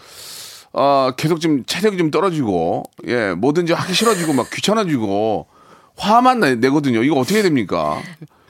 아, 0.74 1.12
계속 1.16 1.40
좀 1.40 1.64
체력이 1.66 1.98
좀 1.98 2.10
떨어지고, 2.10 2.84
예, 3.06 3.34
뭐든지 3.34 3.72
하기 3.72 3.92
싫어지고 3.92 4.32
막 4.32 4.48
귀찮아지고, 4.50 5.46
화만 5.96 6.40
내, 6.40 6.54
내거든요. 6.54 7.02
이거 7.02 7.16
어떻게 7.16 7.36
해야 7.36 7.42
됩니까? 7.42 8.00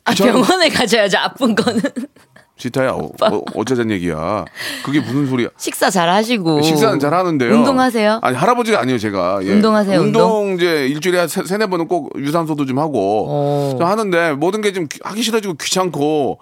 아, 0.04 0.14
병원에 0.14 0.68
가셔야죠 0.68 1.18
아픈 1.18 1.54
거는 1.54 1.80
지타야, 2.62 2.90
어, 2.90 3.10
어, 3.20 3.42
어 3.54 3.64
쩌자는 3.64 3.90
얘기야. 3.96 4.44
그게 4.84 5.00
무슨 5.00 5.26
소리야. 5.26 5.48
식사 5.56 5.90
잘 5.90 6.08
하시고 6.08 6.62
식사는 6.62 7.00
잘 7.00 7.12
하는데요. 7.12 7.52
운동하세요 7.54 8.20
아니, 8.22 8.36
할아버지가 8.36 8.78
아니에요, 8.80 8.98
제가. 8.98 9.40
예. 9.42 9.50
운동하세요, 9.50 10.00
운동 10.00 10.54
이제 10.54 10.86
일주일에 10.86 11.18
한 11.18 11.26
세, 11.28 11.42
세네 11.42 11.66
번은 11.66 11.88
꼭 11.88 12.12
유산소도 12.16 12.64
좀 12.66 12.78
하고 12.78 13.26
어. 13.28 13.76
좀 13.78 13.86
하는데 13.88 14.32
모든 14.34 14.60
게 14.60 14.72
좀 14.72 14.86
하기 15.02 15.22
싫어지고 15.22 15.54
귀찮고 15.60 16.38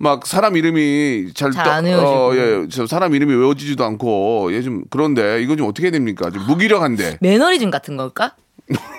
막 0.00 0.26
사람 0.26 0.56
이름이 0.56 1.32
잘, 1.34 1.50
잘떠- 1.50 1.68
안 1.70 1.84
외워지고. 1.84 2.10
어, 2.10 2.34
예, 2.36 2.66
저 2.70 2.86
사람 2.86 3.14
이름이 3.14 3.34
외워지지도 3.34 3.84
않고 3.84 4.48
예, 4.52 4.62
좀 4.62 4.82
그런데 4.90 5.42
이거 5.42 5.54
좀 5.54 5.68
어떻게 5.68 5.86
해야 5.88 5.92
됩니까? 5.92 6.30
좀 6.30 6.44
무기력한데 6.46 7.18
매너리즘 7.20 7.70
같은 7.70 7.96
걸까 7.96 8.32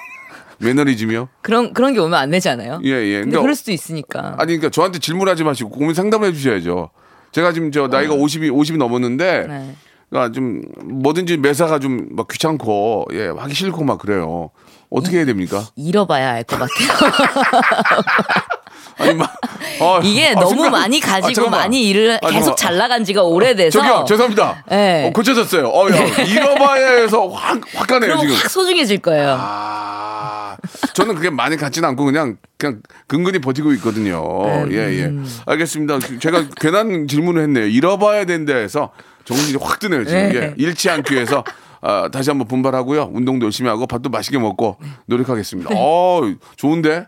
매너리즘이요? 0.60 1.30
그런 1.42 1.74
그런 1.74 1.94
게 1.94 2.00
오면 2.00 2.14
안 2.20 2.30
되잖아요 2.32 2.80
예, 2.84 2.90
예. 2.90 2.94
근데 3.20 3.32
그러니까 3.32 3.42
그럴 3.42 3.56
수도 3.56 3.72
있으니까 3.72 4.36
아니 4.38 4.48
그러니까 4.58 4.70
저한테 4.70 5.00
질문하지 5.00 5.44
마시고 5.44 5.70
고민 5.70 5.94
상담해 5.94 6.34
주셔야죠. 6.34 6.90
제가 7.32 7.54
지금 7.54 7.72
저 7.72 7.88
나이가 7.88 8.16
50이 8.16 8.52
50이 8.52 8.78
넘었는데 8.78 9.46
네. 9.48 9.76
그러니까 10.10 10.32
좀 10.34 10.62
뭐든지 10.84 11.38
매사가 11.38 11.80
좀 11.80 12.10
막 12.12 12.28
귀찮고 12.28 13.08
예 13.14 13.28
하기 13.28 13.54
싫고 13.54 13.84
막 13.84 14.00
그래요. 14.00 14.50
어떻게 14.90 15.18
해야 15.18 15.26
됩니까? 15.26 15.64
잃어봐야 15.76 16.32
알 16.32 16.44
것 16.44 16.58
같아요 16.58 17.14
아니 19.00 19.14
막 19.16 19.34
아, 19.82 20.00
이게 20.04 20.30
아, 20.30 20.34
너무 20.36 20.50
순간- 20.50 20.72
많이 20.72 21.02
아, 21.04 21.06
가지고 21.08 21.34
잠깐만. 21.34 21.60
많이 21.62 21.88
일을 21.90 22.20
아, 22.22 22.30
계속. 22.30 22.56
잘 22.58 22.78
나간 22.78 23.04
지가 23.04 23.24
오래돼서 23.24 23.80
저기요 23.80 24.06
죄송합니다. 24.08 24.64
네. 24.70 25.08
어, 25.08 25.12
고쳐졌어요. 25.14 25.68
어, 25.68 25.90
야, 25.90 26.24
잃어봐야 26.24 26.88
해서 27.02 27.28
확, 27.28 27.60
확 27.74 27.88
가네요 27.88 28.18
지금. 28.20 28.36
확 28.36 28.50
소중해질 28.50 29.00
거예요 29.00 29.38
아, 29.40 30.58
저는 30.94 31.16
그게 31.16 31.30
많이 31.30 31.56
같지는 31.56 31.88
않고 31.90 32.06
그냥 32.06 32.38
그냥 32.58 32.82
근근히 33.08 33.40
버티고 33.40 33.72
있거든요. 33.74 34.44
음. 34.46 34.72
예, 34.72 34.78
예. 35.02 35.12
알겠습니다. 35.46 36.00
제가 36.20 36.46
괜한 36.60 37.08
질문을 37.08 37.44
했네요. 37.44 37.66
잃어봐야 37.68 38.26
된다 38.26 38.54
해서 38.56 38.92
정신이 39.26 39.58
확 39.62 39.80
드네요, 39.80 40.04
지금. 40.06 40.30
네. 40.30 40.36
예, 40.36 40.54
잃지 40.58 40.90
않기 40.90 41.14
위해서 41.14 41.44
아, 41.82 42.10
다시 42.12 42.30
한번 42.30 42.48
분발하고요. 42.50 43.12
운동도 43.14 43.46
열심히 43.46 43.70
하고 43.70 43.88
밥도 43.88 44.10
맛있게 44.10 44.38
먹고 44.40 44.78
노력하겠습니다. 45.06 45.70
어, 45.74 46.22
좋은데? 46.58 47.08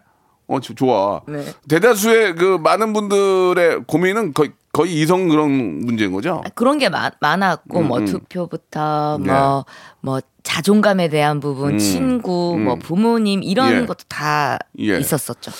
어, 0.51 0.59
조- 0.59 0.75
좋아. 0.75 1.21
네. 1.27 1.45
대다수의 1.69 2.35
그 2.35 2.57
많은 2.61 2.91
분들의 2.93 3.81
고민은 3.87 4.33
거의, 4.33 4.51
거의 4.73 4.93
이성 5.01 5.29
그런 5.29 5.79
문제인 5.85 6.11
거죠? 6.11 6.43
그런 6.55 6.77
게 6.77 6.89
마- 6.89 7.11
많았고 7.21 7.79
음, 7.79 7.87
뭐 7.87 7.99
음. 7.99 8.05
투표부터 8.05 9.19
네. 9.21 9.31
뭐뭐 9.31 10.21
자존감에 10.43 11.07
대한 11.09 11.39
부분, 11.39 11.73
음, 11.73 11.77
친구, 11.77 12.57
뭐 12.59 12.73
음. 12.73 12.79
부모님 12.79 13.43
이런 13.43 13.83
예. 13.83 13.85
것도 13.85 14.03
다 14.07 14.57
예. 14.79 14.97
있었었죠. 14.99 15.51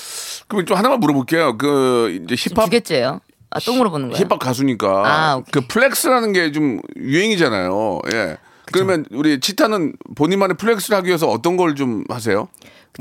그럼 0.48 0.66
좀 0.66 0.76
하나만 0.78 1.00
물어볼게요. 1.00 1.58
그 1.58 2.20
이제 2.26 2.36
힙합 2.36 2.66
주겠제요. 2.66 3.22
아, 3.52 3.60
또 3.66 3.74
물어보는 3.74 4.10
거예요. 4.10 4.24
힙합 4.26 4.40
가수니까 4.40 5.04
아, 5.06 5.36
오케이. 5.36 5.52
그 5.52 5.68
flex라는 5.68 6.34
게 6.34 6.52
좀 6.52 6.82
유행이잖아요. 6.98 8.00
예. 8.14 8.38
그러면 8.72 9.06
우리 9.12 9.40
치타는 9.40 9.94
본인만의 10.16 10.58
flex를 10.58 10.98
하기 10.98 11.08
위해서 11.08 11.28
어떤 11.28 11.58
걸 11.58 11.76
좀 11.76 12.04
하세요? 12.10 12.48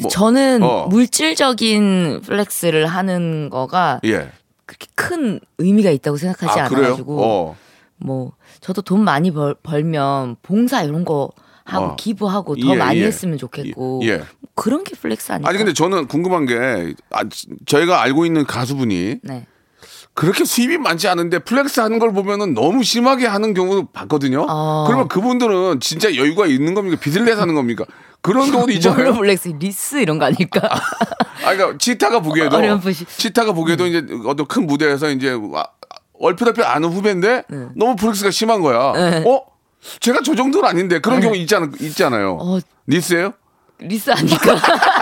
뭐, 0.01 0.09
저는 0.09 0.63
어. 0.63 0.87
물질적인 0.89 2.21
flex를 2.25 2.87
하는 2.87 3.51
거가 3.51 4.01
예. 4.05 4.31
그렇게 4.67 4.87
큰 4.95 5.41
의미가 5.59 5.91
있다고 5.91 6.17
생각하지 6.17 6.61
아? 6.61 6.65
않아가지고 6.67 7.25
어. 7.25 7.57
뭐 7.97 8.33
저도 8.61 8.83
돈 8.83 9.03
많이 9.03 9.33
벌, 9.33 9.55
벌면 9.63 10.37
봉사 10.43 10.83
이런 10.83 11.05
거 11.05 11.31
하고 11.65 11.87
어. 11.87 11.97
기부하고 11.97 12.57
더 12.57 12.69
예, 12.73 12.77
많이 12.77 13.01
예. 13.01 13.07
했으면 13.07 13.37
좋겠고 13.39 14.01
예. 14.05 14.23
그런 14.55 14.85
게 14.85 14.95
flex 14.95 15.33
아닐까? 15.33 15.49
아니 15.49 15.59
근데 15.59 15.73
저는 15.73 16.07
궁금한 16.07 16.47
게 16.47 16.95
아, 17.11 17.23
저희가 17.67 18.01
알고 18.03 18.27
있는 18.27 18.45
가수분이 18.47 19.17
네. 19.23 19.47
그렇게 20.21 20.45
수입이 20.45 20.77
많지 20.77 21.09
않은데 21.09 21.39
flex 21.39 21.81
하는 21.81 21.99
걸 21.99 22.13
보면은 22.13 22.53
너무 22.53 22.83
심하게 22.83 23.27
하는 23.27 23.55
경우도 23.55 23.87
봤거든요. 23.91 24.45
어. 24.51 24.85
그러면 24.87 25.09
그분들은 25.09 25.81
진짜 25.81 26.15
여유가 26.15 26.45
있는 26.47 26.75
겁니까? 26.75 26.99
빚을 27.01 27.25
내서 27.25 27.41
하는 27.41 27.55
겁니까? 27.55 27.87
그런 28.21 28.51
경우도 28.53 28.71
있잖아요. 28.73 29.13
롤렉스 29.13 29.55
리스 29.59 29.97
이런 29.97 30.19
거 30.19 30.27
아닐까? 30.27 30.61
아, 31.43 31.55
그러니까 31.55 31.79
치타가 31.79 32.21
보기에도 32.21 32.55
어렴풋이. 32.55 33.07
치타가 33.07 33.53
보기에도 33.53 33.87
이제 33.87 34.05
어떤 34.27 34.45
큰 34.47 34.67
무대에서 34.67 35.09
이제 35.09 35.31
와- 35.33 35.71
얼핏 36.21 36.47
얼핏 36.47 36.65
아는 36.65 36.91
후배인데 36.91 37.45
너무 37.75 37.97
flex가 37.97 38.31
심한 38.31 38.61
거야. 38.61 38.93
네. 38.93 39.25
어? 39.27 39.41
제가 40.01 40.19
저 40.23 40.35
정도는 40.35 40.69
아닌데 40.69 41.01
그런 41.01 41.21
경우 41.21 41.35
있잖아, 41.35 41.71
있잖아요. 41.81 42.37
어. 42.43 42.59
리스예요? 42.87 43.33
리스 43.79 44.11
아닐까? 44.11 44.55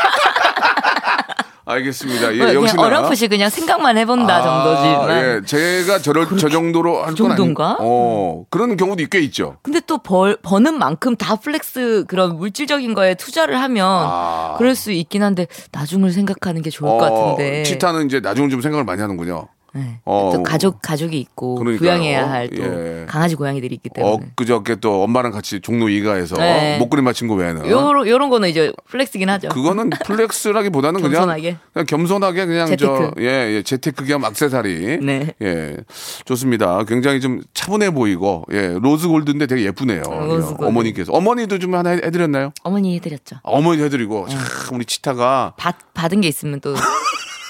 알겠습니다. 1.68 2.32
예, 2.34 2.38
그냥 2.38 2.54
역시나 2.54 2.82
어렴풋이 2.82 3.28
그냥 3.28 3.50
생각만 3.50 3.98
해본다 3.98 4.36
아, 4.36 4.42
정도지만. 4.42 5.10
예, 5.10 5.40
제가 5.44 5.98
저럴 5.98 6.26
저 6.38 6.48
정도로 6.48 6.96
할건 7.04 7.06
아닌. 7.06 7.16
정도인가? 7.16 7.76
어, 7.80 8.44
그런 8.50 8.76
경우도 8.76 9.04
꽤 9.10 9.20
있죠. 9.20 9.58
근데 9.62 9.80
또 9.86 9.98
벌, 9.98 10.36
버는 10.42 10.78
만큼 10.78 11.14
다 11.16 11.36
flex 11.36 12.04
그런 12.08 12.36
물질적인 12.36 12.94
거에 12.94 13.14
투자를 13.14 13.60
하면 13.60 13.86
아. 13.86 14.54
그럴 14.58 14.74
수 14.74 14.92
있긴 14.92 15.22
한데 15.22 15.46
나중을 15.72 16.10
생각하는 16.12 16.62
게 16.62 16.70
좋을 16.70 16.90
것 16.90 16.98
같은데. 16.98 17.62
치타는 17.64 18.06
이제 18.06 18.20
나중을 18.20 18.48
좀 18.50 18.60
생각을 18.60 18.84
많이 18.84 19.00
하는군요. 19.00 19.48
네. 19.74 20.00
어. 20.04 20.30
또 20.34 20.42
가족 20.42 20.80
가족이 20.82 21.18
있고 21.20 21.56
그러니까요. 21.56 21.78
부양해야 21.78 22.30
할또 22.30 22.62
예. 22.62 23.04
강아지 23.06 23.34
고양이들이 23.34 23.74
있기 23.76 23.90
때문에. 23.90 24.26
엊그저께 24.32 24.76
또 24.76 25.02
엄마랑 25.02 25.32
같이 25.32 25.60
종로 25.60 25.88
이가에서 25.88 26.36
네. 26.36 26.78
목걸이 26.78 27.02
맞춘 27.02 27.28
거 27.28 27.34
외에는 27.34 27.68
요런 27.68 28.06
요런 28.08 28.30
거는 28.30 28.48
이제 28.48 28.72
flex긴 28.88 29.28
하죠. 29.30 29.48
그거는 29.50 29.90
flex라기보다는 30.06 31.00
그냥 31.00 31.12
겸손하게. 31.14 31.56
그냥 31.72 31.86
겸손하게 31.86 32.46
그냥 32.46 32.66
저 32.68 32.76
재테크. 32.76 33.10
예, 33.20 33.26
예 33.56 33.62
재테크 33.62 34.04
겸 34.06 34.24
악세사리. 34.24 34.98
네. 35.02 35.34
예. 35.42 35.76
좋습니다. 36.24 36.84
굉장히 36.84 37.20
좀 37.20 37.42
차분해 37.54 37.90
보이고 37.92 38.44
예, 38.52 38.76
rose 38.80 39.08
gold인데 39.08 39.46
되게 39.46 39.64
예쁘네요. 39.64 40.02
rose 40.02 40.48
gold. 40.54 40.64
어머니께서 40.64 41.12
어머니도 41.12 41.58
좀 41.58 41.74
하나 41.74 41.90
해- 41.90 42.00
해드렸나요? 42.04 42.52
어머니 42.62 42.94
해 42.96 43.00
드렸죠. 43.00 43.36
어머니 43.42 43.82
해 43.82 43.88
드리고 43.88 44.26
네. 44.28 44.34
참 44.34 44.76
우리 44.76 44.84
치타가 44.84 45.54
받 45.56 45.76
받은 45.94 46.20
게 46.20 46.28
있으면 46.28 46.60
또 46.60 46.74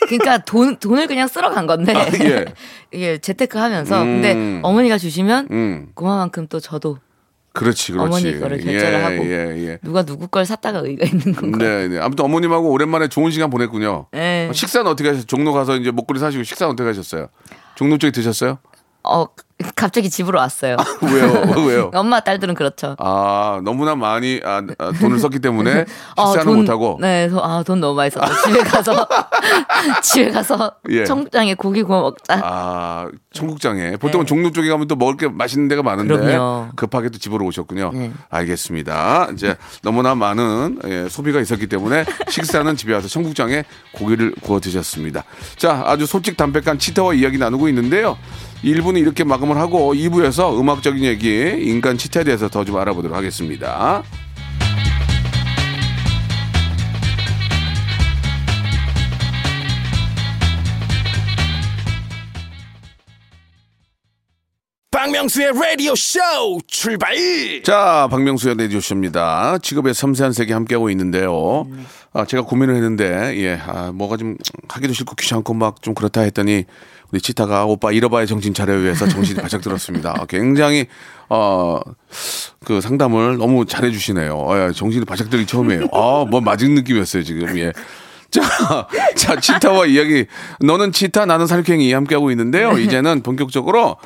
그러니까 0.08 0.38
돈 0.38 0.76
돈을 0.78 1.06
그냥 1.06 1.28
쓸어 1.28 1.50
간 1.50 1.66
건데 1.66 1.94
아, 1.94 2.06
예. 2.24 2.44
이게 2.92 3.18
재테크 3.18 3.58
하면서 3.58 4.02
음. 4.02 4.22
근데 4.22 4.60
어머니가 4.62 4.98
주시면 4.98 5.48
음 5.50 5.88
그만큼 5.94 6.46
또 6.48 6.60
저도 6.60 6.98
그렇지 7.52 7.92
그렇지 7.92 8.06
어머니 8.06 8.40
거를 8.40 8.58
결제를 8.58 8.98
예, 8.98 9.02
하고. 9.02 9.26
예, 9.26 9.68
예. 9.68 9.78
누가 9.82 10.04
누구 10.04 10.28
걸 10.28 10.46
샀다가 10.46 10.78
의가 10.78 11.06
있는 11.06 11.34
건가? 11.34 11.58
네, 11.58 11.88
네. 11.88 11.98
아무튼 11.98 12.24
어머님하고 12.24 12.70
오랜만에 12.70 13.08
좋은 13.08 13.32
시간 13.32 13.50
보냈군요. 13.50 14.06
네. 14.12 14.46
어, 14.48 14.52
식사는 14.52 14.88
어떻게 14.88 15.08
하셨어요? 15.08 15.26
종로 15.26 15.52
가서 15.52 15.76
이제 15.76 15.90
목걸이 15.90 16.20
사시고 16.20 16.44
식사는 16.44 16.72
어떻게 16.72 16.86
하셨어요? 16.86 17.28
종로 17.74 17.98
쪽에 17.98 18.12
드셨어요? 18.12 18.58
어 19.02 19.26
갑자기 19.74 20.08
집으로 20.08 20.38
왔어요. 20.38 20.76
왜요? 21.02 21.64
왜요? 21.66 21.90
엄마 21.94 22.20
딸들은 22.20 22.54
그렇죠. 22.54 22.94
아 22.98 23.60
너무나 23.64 23.96
많이 23.96 24.40
아, 24.44 24.62
아, 24.78 24.92
돈을 24.92 25.18
썼기 25.18 25.40
때문에 25.40 25.84
어, 26.16 26.26
식사는 26.26 26.44
돈- 26.44 26.56
못하고 26.60 26.98
네, 27.00 27.28
돈- 27.28 27.40
아, 27.42 27.62
돈 27.64 27.80
너무 27.80 27.96
많이 27.96 28.08
썼어. 28.10 28.24
집에 28.44 28.60
가서 28.60 29.08
집에 30.02 30.30
가서 30.30 30.72
예. 30.90 31.04
청국장에 31.04 31.54
고기 31.54 31.82
구워 31.82 32.02
먹자. 32.02 32.40
아 32.44 33.08
청국장에 33.32 33.96
보통은 33.96 34.26
종로 34.26 34.52
쪽에 34.52 34.68
가면 34.68 34.86
또 34.86 34.94
먹을 34.94 35.16
게 35.16 35.26
맛있는 35.28 35.66
데가 35.66 35.82
많은데 35.82 36.16
네. 36.16 36.24
그럼요. 36.24 36.68
급하게 36.76 37.08
또 37.08 37.18
집으로 37.18 37.44
오셨군요. 37.46 37.90
네. 37.94 38.12
알겠습니다. 38.30 39.28
이제 39.32 39.56
너무나 39.82 40.14
많은 40.14 40.78
예, 40.86 41.08
소비가 41.08 41.40
있었기 41.40 41.66
때문에 41.66 42.04
식사는 42.28 42.76
집에 42.76 42.94
와서 42.94 43.08
청국장에 43.08 43.64
고기를 43.92 44.34
구워 44.40 44.60
드셨습니다. 44.60 45.24
자 45.56 45.82
아주 45.86 46.06
솔직 46.06 46.36
담백한 46.36 46.78
치타와 46.78 47.14
이야기 47.14 47.38
나누고 47.38 47.68
있는데요. 47.70 48.16
1부는 48.64 48.98
이렇게 48.98 49.22
마감 49.22 49.47
을 49.50 49.56
하고 49.58 49.94
2부에서 49.94 50.58
음악적인 50.58 51.04
얘기 51.04 51.56
인간 51.60 51.96
치타에 51.98 52.24
대해서 52.24 52.48
더 52.48 52.64
좀 52.64 52.76
알아보도록 52.76 53.16
하겠습니다. 53.16 54.02
박명수의 64.90 65.52
라디오 65.52 65.94
쇼 65.94 66.18
출발 66.66 67.14
자, 67.62 68.08
박명수의 68.10 68.56
레디오 68.56 68.80
쇼입니다. 68.80 69.58
직업의 69.58 69.92
섬세한 69.94 70.32
세계 70.32 70.54
함께하고 70.54 70.88
있는데요. 70.90 71.66
아, 72.14 72.24
제가 72.24 72.42
고민을 72.44 72.74
했는데, 72.74 73.36
예, 73.36 73.60
아, 73.66 73.92
뭐가 73.92 74.16
좀 74.16 74.36
하기도 74.68 74.94
싫고 74.94 75.14
귀찮고 75.16 75.54
막 75.54 75.82
좀 75.82 75.94
그렇다 75.94 76.22
했더니 76.22 76.64
우리 77.12 77.20
치타가 77.20 77.64
오빠 77.64 77.90
잃어봐야 77.92 78.26
정신 78.26 78.52
차려요 78.52 78.86
해서 78.88 79.08
정신이 79.08 79.40
바짝 79.42 79.60
들었습니다. 79.62 80.14
아, 80.18 80.26
굉장히, 80.26 80.86
어, 81.28 81.80
그 82.64 82.80
상담을 82.80 83.38
너무 83.38 83.64
잘해 83.64 83.90
주시네요. 83.90 84.34
어, 84.36 84.68
예, 84.68 84.72
정신이 84.72 85.04
바짝 85.06 85.30
들기 85.30 85.46
처음이에요. 85.46 85.84
아, 85.92 86.26
뭐 86.28 86.40
맞은 86.40 86.74
느낌이었어요, 86.74 87.22
지금. 87.22 87.56
예. 87.58 87.72
자, 88.30 88.42
자, 89.16 89.40
치타와 89.40 89.86
이야기. 89.86 90.26
너는 90.60 90.92
치타, 90.92 91.24
나는 91.24 91.46
살쾡이 91.46 91.92
함께하고 91.94 92.30
있는데요. 92.30 92.72
이제는 92.78 93.22
본격적으로 93.22 93.96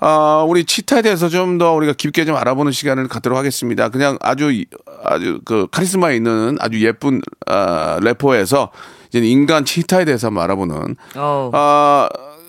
아, 0.00 0.44
우리 0.46 0.64
치타에 0.64 1.02
대해서 1.02 1.28
좀 1.28 1.58
더 1.58 1.72
우리가 1.72 1.94
깊게 1.94 2.24
좀 2.24 2.36
알아보는 2.36 2.70
시간을 2.72 3.08
갖도록 3.08 3.36
하겠습니다. 3.38 3.88
그냥 3.88 4.16
아주, 4.20 4.52
이- 4.52 4.66
아주 5.02 5.40
그 5.44 5.66
카리스마 5.72 6.12
있는 6.12 6.56
아주 6.60 6.80
예쁜, 6.84 7.20
아, 7.46 7.98
래퍼에서 8.00 8.70
이제 9.08 9.18
인간 9.26 9.64
치타에 9.64 10.04
대해서 10.04 10.26
한번 10.28 10.44
알아보는. 10.44 10.96
어. 11.16 11.50
아, 11.52 12.08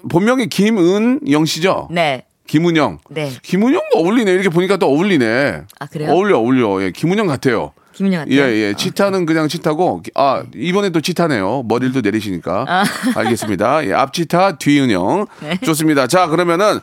본명이 0.10 0.48
김은영 0.48 1.46
씨죠? 1.46 1.90
네. 1.92 2.26
김은영. 2.48 3.00
네. 3.10 3.32
김은영 3.42 3.82
어울리네. 3.96 4.32
이렇게 4.32 4.50
보니까 4.50 4.78
또 4.78 4.88
어울리네. 4.88 5.62
아, 5.80 5.86
그래요? 5.88 6.12
어울려, 6.12 6.38
어울려. 6.38 6.84
예, 6.84 6.92
김은영 6.92 7.28
같아요. 7.28 7.74
김은영 7.94 8.26
같아요. 8.26 8.40
예, 8.40 8.52
예. 8.52 8.74
치타는 8.76 9.26
그냥 9.26 9.48
치타고, 9.48 10.04
아, 10.14 10.44
이번에 10.54 10.90
또 10.90 11.02
치타네요. 11.02 11.64
머리를 11.68 11.94
또 11.94 12.02
내리시니까. 12.02 12.66
아. 12.68 12.84
알겠습니다. 13.16 13.88
예, 13.88 13.94
앞치타, 13.94 14.58
뒤은영. 14.58 15.26
네. 15.42 15.58
좋습니다. 15.64 16.08
자, 16.08 16.28
그러면은 16.28 16.80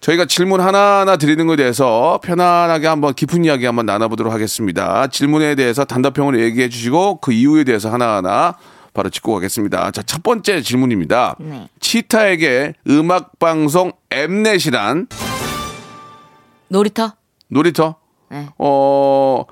저희가 0.00 0.24
질문 0.24 0.60
하나하나 0.60 1.16
드리는 1.16 1.46
것에 1.46 1.58
대해서 1.58 2.18
편안하게 2.22 2.86
한번 2.86 3.12
깊은 3.14 3.44
이야기 3.44 3.66
한번 3.66 3.84
나눠보도록 3.86 4.32
하겠습니다. 4.32 5.06
질문에 5.08 5.54
대해서 5.54 5.84
단답형으로 5.84 6.40
얘기해 6.40 6.70
주시고 6.70 7.18
그 7.20 7.32
이유에 7.32 7.64
대해서 7.64 7.92
하나하나 7.92 8.56
바로 8.92 9.08
짚고 9.10 9.32
가겠습니다. 9.34 9.90
자, 9.92 10.02
첫 10.02 10.22
번째 10.22 10.62
질문입니다. 10.62 11.36
네. 11.40 11.68
치타에게 11.80 12.74
음악방송 12.88 13.92
엠넷이란 14.10 15.06
놀이터? 16.68 17.12
놀이터? 17.48 17.96
네. 18.30 18.48
어, 18.58 19.44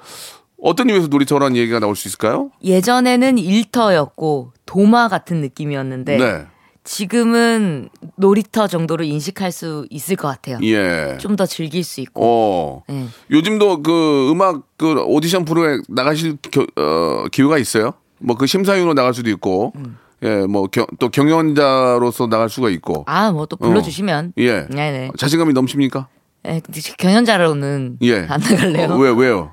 어떤 0.62 0.88
이유에서 0.88 1.08
놀이터라는 1.08 1.56
얘기가 1.56 1.78
나올 1.80 1.96
수 1.96 2.08
있을까요? 2.08 2.50
예전에는 2.62 3.38
일터였고 3.38 4.52
도마 4.66 5.08
같은 5.08 5.40
느낌이었는데 5.40 6.16
네. 6.16 6.46
지금은 6.84 7.90
놀이터 8.16 8.66
정도로 8.66 9.04
인식할 9.04 9.52
수 9.52 9.86
있을 9.90 10.16
것 10.16 10.28
같아요. 10.28 10.58
예. 10.62 11.18
좀 11.20 11.36
더 11.36 11.44
즐길 11.44 11.84
수 11.84 12.00
있고. 12.00 12.22
어. 12.24 12.82
네. 12.88 13.06
요즘도 13.30 13.82
그 13.82 14.30
음악 14.30 14.62
그 14.78 15.02
오디션 15.04 15.44
프로에 15.44 15.80
나가실 15.88 16.38
겨, 16.50 16.66
어, 16.76 17.26
기회가 17.30 17.58
있어요? 17.58 17.92
뭐 18.18 18.36
그 18.36 18.46
심사위원으로 18.46 18.94
나갈 18.94 19.14
수도 19.14 19.30
있고, 19.30 19.72
음. 19.76 19.96
예, 20.22 20.46
뭐 20.46 20.68
또 20.98 21.08
경연자로서 21.08 22.26
나갈 22.28 22.48
수가 22.48 22.70
있고, 22.70 23.04
아, 23.06 23.30
뭐 23.32 23.46
또 23.46 23.56
불러주시면. 23.56 24.32
예. 24.38 24.66
네네. 24.68 25.10
자신감이 25.16 25.52
넘칩니까? 25.52 26.08
예, 26.46 26.60
경연자로는 26.98 27.98
예. 28.02 28.26
안 28.28 28.40
나갈래요. 28.40 28.88
어, 28.92 28.96
왜 28.98 29.10
왜요? 29.10 29.52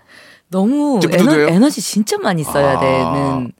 너무? 0.50 1.00
에너, 1.12 1.40
에너 1.40 1.70
지 1.70 1.82
진짜 1.82 2.18
많이 2.18 2.44
써야 2.44 2.78
아. 2.78 2.80
되는 2.80 3.52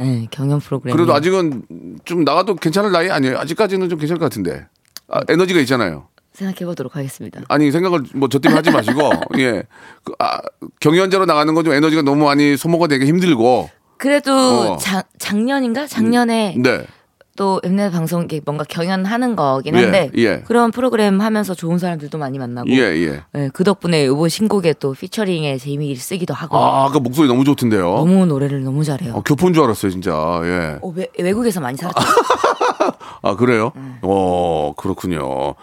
예, 0.00 0.26
경연 0.30 0.60
프로그램. 0.60 0.96
그래도 0.96 1.12
아직은 1.14 1.62
좀 2.04 2.24
나가도 2.24 2.54
괜찮을 2.56 2.90
나이 2.90 3.10
아니에요? 3.10 3.38
아직까지는 3.38 3.88
좀 3.90 3.98
괜찮을 3.98 4.18
것 4.18 4.24
같은데. 4.26 4.66
아, 5.08 5.20
에너지가 5.28 5.60
있잖아요. 5.60 6.06
생각해 6.32 6.64
보도록 6.64 6.96
하겠습니다. 6.96 7.40
아니 7.48 7.70
생각을 7.70 8.04
뭐 8.14 8.28
저 8.30 8.38
때문에 8.38 8.58
하지 8.58 8.70
마시고 8.70 9.10
예 9.40 9.62
그, 10.04 10.14
아, 10.20 10.38
경연자로 10.80 11.26
나가는 11.26 11.52
건 11.54 11.64
좀 11.64 11.74
에너지가 11.74 12.02
너무 12.02 12.24
많이 12.24 12.56
소모가 12.56 12.86
되기 12.86 13.04
힘들고 13.06 13.68
그래도 14.00 14.32
어. 14.32 14.76
작, 14.78 15.08
작년인가 15.18 15.86
작년에 15.86 16.56
네또 16.56 17.60
엠넷 17.62 17.92
방송 17.92 18.22
이게 18.24 18.40
뭔가 18.42 18.64
경연하는 18.64 19.36
거긴 19.36 19.76
예, 19.76 19.82
한데 19.82 20.10
예. 20.16 20.40
그런 20.40 20.70
프로그램 20.70 21.20
하면서 21.20 21.52
좋은 21.54 21.76
사람들도 21.76 22.16
많이 22.16 22.38
만나고 22.38 22.70
예, 22.70 22.78
예. 22.78 23.20
예, 23.34 23.50
그 23.52 23.62
덕분에 23.62 24.06
이번 24.06 24.30
신곡에 24.30 24.72
또 24.80 24.94
피처링에 24.94 25.58
재미를 25.58 25.96
쓰기도 25.96 26.32
하고 26.32 26.56
아, 26.56 26.86
아까 26.86 26.98
목소리 26.98 27.28
너무 27.28 27.44
좋던데요. 27.44 27.82
너무 27.82 28.24
노래를 28.24 28.64
너무 28.64 28.84
잘해요. 28.84 29.12
어, 29.16 29.22
교포인 29.22 29.52
줄 29.52 29.64
알았어요, 29.64 29.92
진짜. 29.92 30.10
예. 30.44 30.78
어, 30.80 30.88
외, 30.96 31.06
외국에서 31.18 31.60
많이 31.60 31.76
살았죠. 31.76 32.00
아, 33.22 33.36
그래요? 33.36 33.72
음. 33.76 33.98
어, 34.02 34.72
그렇군요. 34.76 35.54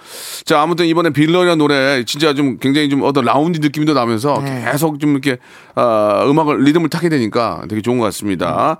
자, 0.45 0.61
아무튼 0.61 0.85
이번에 0.85 1.09
빌런이라는 1.09 1.57
노래 1.57 2.03
진짜 2.05 2.33
좀 2.33 2.57
굉장히 2.59 2.89
좀 2.89 3.03
어떤 3.03 3.25
라운지 3.25 3.59
느낌도 3.59 3.93
나면서 3.93 4.41
네. 4.43 4.65
계속 4.71 4.99
좀 4.99 5.11
이렇게, 5.11 5.37
아, 5.75 6.23
음악을, 6.27 6.63
리듬을 6.63 6.89
타게 6.89 7.09
되니까 7.09 7.63
되게 7.69 7.81
좋은 7.81 7.97
것 7.97 8.05
같습니다. 8.05 8.77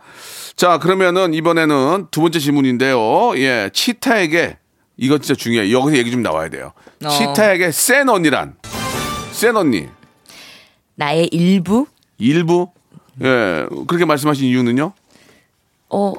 자, 0.56 0.78
그러면은 0.80 1.34
이번에는 1.34 2.08
두 2.12 2.22
번째 2.22 2.40
질문인데요. 2.40 3.38
예, 3.38 3.70
치타에게 3.74 4.58
이거 4.98 5.18
진짜 5.20 5.36
중요해. 5.36 5.72
여기서 5.72 5.98
얘기 5.98 6.12
좀 6.12 6.22
나와야 6.24 6.50
돼요. 6.50 6.74
어. 7.06 7.10
치타에게 7.10 7.72
센 7.72 8.10
언니란 8.10 8.56
센 9.32 9.56
언니 9.56 9.88
나의 10.96 11.28
일부? 11.28 11.86
일부 12.18 12.70
예 13.24 13.68
그렇게 13.88 14.06
말씀하신 14.06 14.48
이유는요? 14.48 14.94
어. 15.90 16.14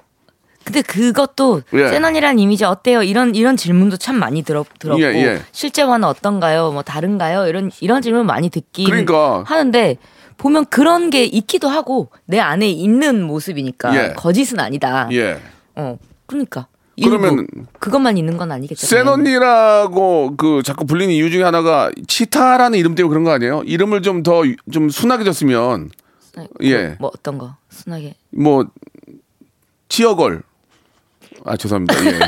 근데 0.68 0.82
그것도 0.82 1.62
예. 1.72 1.88
세넌이라는 1.88 2.38
이미지 2.38 2.64
어때요? 2.64 3.02
이런 3.02 3.34
이런 3.34 3.56
질문도 3.56 3.96
참 3.96 4.16
많이 4.16 4.42
들어 4.42 4.66
들었고 4.78 5.00
예, 5.02 5.06
예. 5.06 5.42
실제와는 5.52 6.06
어떤가요? 6.06 6.72
뭐 6.72 6.82
다른가요? 6.82 7.46
이런 7.46 7.70
이런 7.80 8.02
질문 8.02 8.26
많이 8.26 8.50
듣긴 8.50 8.84
그러니까. 8.84 9.44
하는데 9.46 9.96
보면 10.36 10.66
그런 10.66 11.08
게 11.08 11.24
있기도 11.24 11.68
하고 11.68 12.10
내 12.26 12.38
안에 12.38 12.68
있는 12.68 13.22
모습이니까 13.22 13.96
예. 13.96 14.12
거짓은 14.14 14.60
아니다. 14.60 15.08
예. 15.12 15.40
어. 15.74 15.98
그러니까 16.26 16.66
그러면 17.02 17.46
일부. 17.50 17.64
그것만 17.78 18.18
있는 18.18 18.36
건 18.36 18.52
아니겠죠. 18.52 18.86
센 18.86 19.06
당연히. 19.06 19.30
언니라고 19.30 20.34
그 20.36 20.62
자꾸 20.62 20.84
불리는 20.84 21.14
이유 21.14 21.30
중에 21.30 21.44
하나가 21.44 21.90
치타라는 22.06 22.78
이름 22.78 22.94
때문에 22.94 23.08
그런 23.08 23.24
거 23.24 23.30
아니에요? 23.30 23.62
이름을 23.64 24.02
좀 24.02 24.22
더좀 24.22 24.90
순하게 24.90 25.24
줬으면 25.24 25.88
예. 26.62 26.96
뭐 27.00 27.10
어떤 27.14 27.38
거 27.38 27.56
순하게 27.70 28.16
뭐 28.30 28.66
치어걸 29.88 30.42
아 31.44 31.56
죄송합니다. 31.56 31.94
예. 32.06 32.18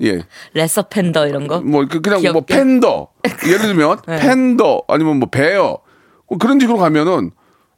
예. 0.08 0.22
레서 0.54 0.82
팬더 0.82 1.26
이런 1.28 1.46
거. 1.46 1.60
뭐 1.60 1.86
그- 1.88 2.00
그냥 2.00 2.20
뭐 2.22 2.32
귀엽게. 2.44 2.54
팬더 2.56 3.08
예를 3.46 3.58
들면 3.60 3.98
네. 4.08 4.18
팬더 4.18 4.82
아니면 4.88 5.18
뭐 5.18 5.28
베어 5.30 5.78
뭐 6.28 6.38
그런 6.38 6.58
식으로 6.58 6.78
가면은 6.78 7.30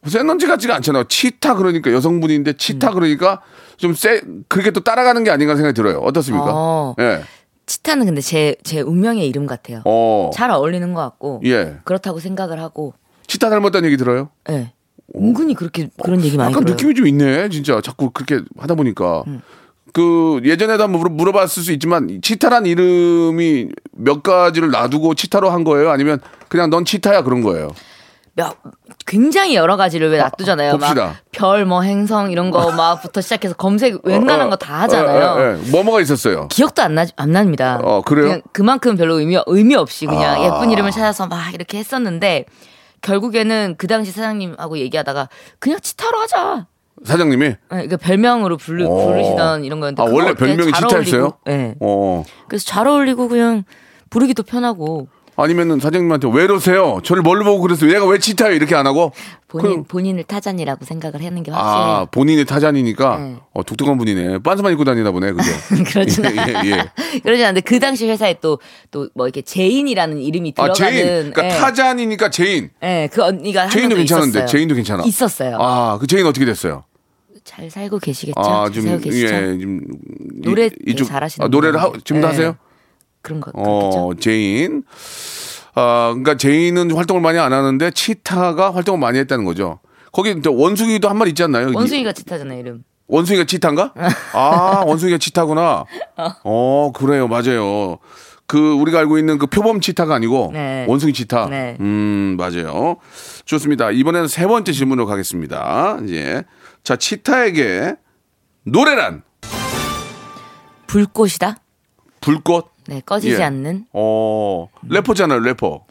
센넌지 0.06 0.46
같지가 0.46 0.74
않잖아요. 0.76 1.04
치타 1.04 1.54
그러니까 1.54 1.90
여성분인데 1.92 2.54
치타 2.56 2.90
음. 2.90 2.94
그러니까 2.94 3.40
좀 3.76 3.94
세 3.94 4.20
그렇게 4.48 4.70
또 4.70 4.80
따라가는 4.80 5.24
게 5.24 5.30
아닌가 5.30 5.56
생각이 5.56 5.74
들어요. 5.74 5.98
어떻습니까? 5.98 6.46
어. 6.52 6.94
예. 7.00 7.22
치타는 7.66 8.04
근데 8.06 8.20
제 8.20 8.54
제 8.62 8.80
운명의 8.80 9.26
이름 9.26 9.46
같아요. 9.46 9.82
어. 9.84 10.30
잘 10.34 10.50
어울리는 10.50 10.92
것 10.94 11.00
같고 11.00 11.40
예. 11.44 11.76
그렇다고 11.84 12.20
생각을 12.20 12.60
하고 12.60 12.92
치타 13.26 13.48
닮았다는 13.50 13.86
얘기 13.86 13.96
들어요? 13.96 14.28
예. 14.50 14.72
은근히 15.16 15.54
그렇게 15.54 15.88
그런 16.02 16.22
얘기 16.22 16.36
많이 16.36 16.52
약간 16.52 16.64
들어요. 16.64 16.76
느낌이 16.76 16.94
좀 16.94 17.06
있네. 17.06 17.48
진짜 17.50 17.80
자꾸 17.82 18.10
그렇게 18.10 18.40
하다 18.58 18.74
보니까. 18.74 19.24
음. 19.26 19.40
그 19.94 20.40
예전에도 20.44 20.82
한번 20.82 21.00
물어, 21.00 21.10
물어봤을 21.10 21.62
수 21.62 21.70
있지만 21.72 22.20
치타란 22.20 22.66
이름이 22.66 23.68
몇 23.92 24.22
가지를 24.24 24.70
놔두고 24.72 25.14
치타로 25.14 25.50
한 25.50 25.62
거예요? 25.62 25.90
아니면 25.90 26.18
그냥 26.48 26.68
넌 26.68 26.84
치타야 26.84 27.22
그런 27.22 27.42
거예요? 27.42 27.70
몇, 28.36 28.56
굉장히 29.06 29.54
여러 29.54 29.76
가지를 29.76 30.10
왜 30.10 30.18
놔두잖아요. 30.18 30.78
막 30.78 30.96
별 31.30 31.64
뭐 31.64 31.82
행성 31.82 32.32
이런 32.32 32.50
거 32.50 32.72
막부터 32.74 33.20
시작해서 33.20 33.54
검색 33.54 34.04
웬만한 34.04 34.50
거 34.50 34.56
다 34.56 34.80
하잖아요. 34.82 35.24
어, 35.24 35.28
어, 35.28 35.40
어, 35.40 35.54
어. 35.54 35.58
뭐뭐가 35.70 36.00
있었어요? 36.00 36.48
기억도 36.48 36.82
안, 36.82 36.96
나, 36.96 37.06
안 37.14 37.30
납니다. 37.30 37.78
어, 37.80 38.02
그래요? 38.02 38.24
그냥 38.26 38.42
그만큼 38.52 38.96
별로 38.96 39.20
의미, 39.20 39.38
의미 39.46 39.76
없이 39.76 40.06
그냥 40.06 40.40
아. 40.42 40.44
예쁜 40.44 40.72
이름을 40.72 40.90
찾아서 40.90 41.28
막 41.28 41.54
이렇게 41.54 41.78
했었는데 41.78 42.46
결국에는 43.02 43.76
그 43.78 43.86
당시 43.86 44.10
사장님하고 44.10 44.78
얘기하다가 44.78 45.28
그냥 45.60 45.78
치타로 45.80 46.18
하자. 46.18 46.66
사장님이? 47.02 47.44
네, 47.48 47.58
그러니까 47.68 47.96
별명으로 47.96 48.56
부르, 48.56 48.84
어. 48.86 49.06
부르시던 49.06 49.64
이런 49.64 49.80
거였는데 49.80 50.02
아, 50.02 50.06
원래 50.06 50.34
별명이 50.34 50.72
잘 50.72 50.88
치타였어요? 50.88 51.32
네. 51.44 51.74
어. 51.80 52.24
그래서 52.48 52.64
잘 52.64 52.86
어울리고 52.86 53.28
그냥 53.28 53.64
부르기도 54.10 54.42
편하고 54.42 55.08
아니면은 55.36 55.80
사장님한테 55.80 56.28
왜 56.32 56.44
이러세요? 56.44 57.00
저를 57.02 57.22
뭘로 57.22 57.44
보고 57.44 57.60
그랬어요? 57.60 57.92
얘가 57.94 58.06
왜 58.06 58.18
치타요? 58.18 58.52
이렇게 58.52 58.74
안 58.74 58.86
하고? 58.86 59.12
본인 59.48 59.82
그- 59.82 59.88
본인을 59.88 60.24
타잔이라고 60.24 60.84
생각을 60.84 61.24
하는 61.24 61.42
게 61.42 61.50
확실히 61.50 61.82
아, 61.92 62.06
본인이 62.10 62.44
타잔이니까 62.44 63.18
네. 63.18 63.36
어, 63.52 63.62
독특한 63.62 63.98
분이네. 63.98 64.38
빤스만 64.38 64.72
입고 64.72 64.84
다니나 64.84 65.10
보네. 65.12 65.32
그죠? 65.32 65.50
그러진 65.92 66.24
예, 66.24 66.30
예, 66.64 66.70
예. 66.70 66.84
그러지 67.22 67.44
않는데 67.44 67.60
그 67.62 67.78
당시 67.80 68.08
회사에 68.08 68.34
또 68.40 68.58
또 68.90 69.08
뭐 69.14 69.26
이렇게 69.26 69.42
제인이라는 69.42 70.18
이름이 70.18 70.54
아, 70.56 70.72
들어가는 70.72 70.92
제인. 70.92 71.06
그러니까 71.32 71.44
예. 71.46 71.48
타잔이니까 71.60 72.30
제인. 72.30 72.70
예, 72.82 73.08
그 73.12 73.22
언니가 73.22 73.68
제인도 73.68 73.96
괜찮은데, 73.96 74.30
있었어요. 74.40 74.46
제인도 74.46 74.74
괜찮아. 74.74 75.04
있었어요. 75.04 75.58
아, 75.60 75.98
그 76.00 76.06
제인 76.06 76.26
어떻게 76.26 76.44
됐어요? 76.44 76.84
잘 77.44 77.70
살고 77.70 77.98
계시겠죠? 77.98 78.40
아, 78.40 78.64
잘 78.64 78.72
좀, 78.72 78.82
살고 78.84 79.02
계시죠? 79.02 79.26
예, 79.34 79.58
좀. 79.58 79.80
노래 80.42 80.66
이- 80.66 80.70
이쪽- 80.92 81.06
잘하시는 81.08 81.44
아, 81.44 81.48
노래를 81.48 81.80
하. 81.80 81.92
지금도 82.04 82.26
예. 82.26 82.30
하세요? 82.30 82.56
그런 83.24 83.40
거 83.40 83.50
그렇겠죠. 83.50 84.06
어, 84.06 84.14
제인. 84.20 84.84
아, 85.74 86.08
그러니까 86.10 86.36
제인은 86.36 86.92
활동을 86.94 87.20
많이 87.20 87.38
안 87.38 87.52
하는데 87.52 87.90
치타가 87.90 88.72
활동을 88.72 89.00
많이 89.00 89.18
했다는 89.18 89.44
거죠. 89.44 89.80
거기 90.12 90.40
또 90.42 90.54
원숭이도 90.54 91.08
한 91.08 91.16
마리 91.16 91.30
있지 91.30 91.42
않나요? 91.42 91.72
원숭이가 91.74 92.12
치타잖아요, 92.12 92.60
이름. 92.60 92.84
원숭이가 93.08 93.44
치타인가? 93.44 93.92
아, 94.34 94.84
원숭이가 94.86 95.18
치타구나. 95.18 95.84
어, 96.44 96.92
그래요. 96.94 97.26
맞아요. 97.26 97.98
그 98.46 98.74
우리가 98.74 98.98
알고 99.00 99.18
있는 99.18 99.38
그 99.38 99.46
표범 99.46 99.80
치타가 99.80 100.14
아니고 100.14 100.50
네. 100.52 100.84
원숭이 100.86 101.14
치타. 101.14 101.46
네. 101.48 101.76
음, 101.80 102.36
맞아요. 102.38 102.96
좋습니다. 103.46 103.90
이번에는 103.90 104.28
세 104.28 104.46
번째 104.46 104.70
질문으로 104.70 105.06
가겠습니다. 105.06 105.98
이제 106.04 106.44
자, 106.82 106.96
치타에게 106.96 107.96
노래란 108.64 109.22
불꽃이다. 110.86 111.56
불꽃. 112.20 112.73
네, 112.86 113.00
꺼지지 113.04 113.40
예. 113.40 113.42
않는 113.42 113.86
어, 113.92 114.68
래퍼잖아요, 114.88 115.40
래퍼. 115.40 115.84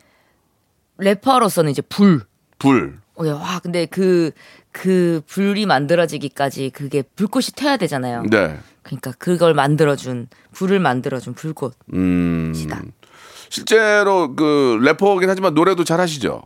래퍼로서는 0.97 1.71
이제 1.71 1.81
불. 1.81 2.21
불. 2.59 2.99
어, 3.15 3.27
야, 3.27 3.33
와, 3.33 3.59
근데 3.59 3.85
그, 3.85 4.31
그 4.71 5.21
불이 5.27 5.65
만들어지기까지 5.65 6.71
그게 6.71 7.01
불꽃이 7.01 7.45
튀어야 7.55 7.77
되잖아요. 7.77 8.23
네. 8.29 8.59
그러니까 8.83 9.11
그걸 9.17 9.53
만들어준, 9.53 10.27
불을 10.53 10.79
만들어준 10.79 11.33
불꽃. 11.33 11.75
음. 11.93 12.53
실제로 13.49 14.35
그 14.35 14.79
래퍼긴 14.81 15.29
하지만 15.29 15.53
노래도 15.53 15.83
잘 15.83 15.99
하시죠? 15.99 16.41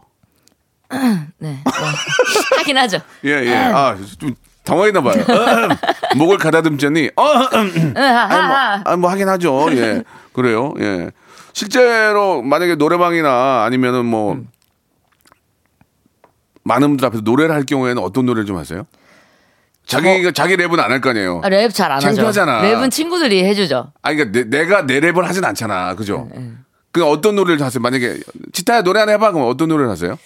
네. 1.39 1.62
뭐, 1.63 1.73
하긴 2.57 2.77
하죠. 2.77 2.99
예, 3.25 3.29
예. 3.45 3.55
아, 3.55 3.97
좀 4.19 4.36
당황했나 4.63 5.01
봐요. 5.01 5.15
음, 5.15 5.69
목을 6.19 6.38
가다듬더니 6.38 7.12
어, 7.15 7.23
음, 7.23 7.71
음. 7.75 7.93
응, 7.95 8.03
하, 8.03 8.23
아니, 8.23 8.47
뭐. 8.47 8.91
아니, 8.91 9.01
뭐 9.01 9.12
하긴 9.12 9.29
하죠. 9.29 9.67
예. 9.71 10.03
그래요. 10.38 10.73
예. 10.80 11.10
실제로 11.54 12.43
만약에 12.43 12.76
노래방이나 12.76 13.63
아니면은 13.65 14.06
뭐 14.06 14.34
음. 14.34 14.47
많은 16.63 16.89
분들 16.89 17.06
앞에서 17.08 17.21
노래를 17.23 17.56
할 17.56 17.63
경우에는 17.63 18.02
어떤 18.02 18.26
노래를 18.28 18.45
좀 18.45 18.56
하세요? 18.58 18.86
자기가 19.88 20.32
자기 20.32 20.56
랩은 20.58 20.80
안 20.80 20.91
할 20.91 21.02
거 21.02 21.10
아니에요. 21.10 21.41
아, 21.43 21.50
랩잘 21.50 21.86
안 21.86 21.91
하죠. 21.93 22.06
창피하잖아. 22.08 22.62
랩은 22.62 22.91
친구들이 22.91 23.43
해주죠. 23.45 23.91
아, 24.04 24.13
그러니까 24.13 24.45
내, 24.47 24.65
가내 24.67 25.00
랩을 25.00 25.23
하진 25.23 25.43
않잖아. 25.43 25.95
그죠? 25.95 26.30
네, 26.36 26.52
그 26.91 27.04
어떤 27.06 27.36
노래를 27.36 27.65
하세요? 27.65 27.82
만약에 27.82 28.19
치타야 28.54 28.84
노래 28.84 29.00
하나 29.00 29.13
해봐. 29.13 29.32
그럼 29.32 29.47
어떤 29.50 29.69
노래를 29.69 29.89
하세요? 29.89 30.19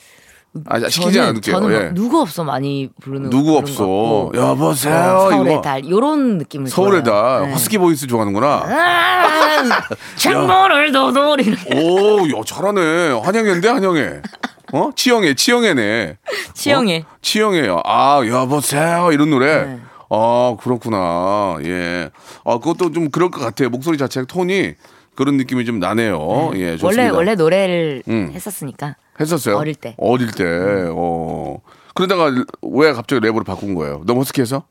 아, 0.65 0.79
시키지 0.79 1.13
저는, 1.13 1.29
않을게요. 1.29 1.55
저는 1.55 1.71
막 1.71 1.85
예. 1.85 1.93
누구 1.93 2.19
없어 2.19 2.43
많이 2.43 2.89
부르는 3.01 3.29
누구 3.29 3.57
없어. 3.57 4.31
여보세요. 4.33 4.93
어, 4.95 5.29
서울의 5.31 5.53
이거. 5.53 5.61
달 5.61 5.89
요런 5.89 6.37
느낌을 6.39 6.67
서울에다 6.67 7.03
좋아해요. 7.11 7.45
네. 7.45 7.51
허스키 7.53 7.77
voice 7.77 8.06
좋아하는구나. 8.07 8.47
아, 8.47 9.81
창문을 10.17 10.91
두드리 10.91 11.56
오, 11.73 12.27
야, 12.37 12.41
잘하네. 12.45 13.19
한영애인데 13.23 13.67
한영애. 13.69 14.21
어? 14.73 14.89
치영애, 14.95 15.33
치영애네. 15.35 16.17
치영애. 16.53 17.05
어? 17.07 17.15
치영애요. 17.21 17.81
아, 17.85 18.21
여보세요. 18.25 19.09
이런 19.13 19.29
노래. 19.29 19.65
네. 19.65 19.79
아, 20.09 20.55
그렇구나. 20.61 21.57
예. 21.63 22.09
아, 22.43 22.57
그것도 22.57 22.91
좀 22.91 23.09
그럴 23.09 23.31
것 23.31 23.39
같아요. 23.39 23.69
목소리 23.69 23.97
자체 23.97 24.25
톤이 24.25 24.73
그런 25.15 25.37
느낌이 25.37 25.65
좀 25.65 25.79
나네요. 25.79 26.51
예, 26.55 26.77
좋습니다. 26.77 26.85
원래 26.87 27.09
원래 27.09 27.35
노래를 27.35 28.03
음. 28.07 28.31
했었으니까 28.33 28.95
했었어요? 29.21 29.57
어릴 29.57 29.75
때. 29.75 29.95
어릴 29.97 30.31
때. 30.31 30.43
어. 30.93 31.57
그러다가 31.93 32.31
왜 32.62 32.93
갑자기 32.93 33.25
랩으로 33.25 33.45
바꾼 33.45 33.75
거예요? 33.75 34.01
너무 34.05 34.21
허스키해서? 34.21 34.63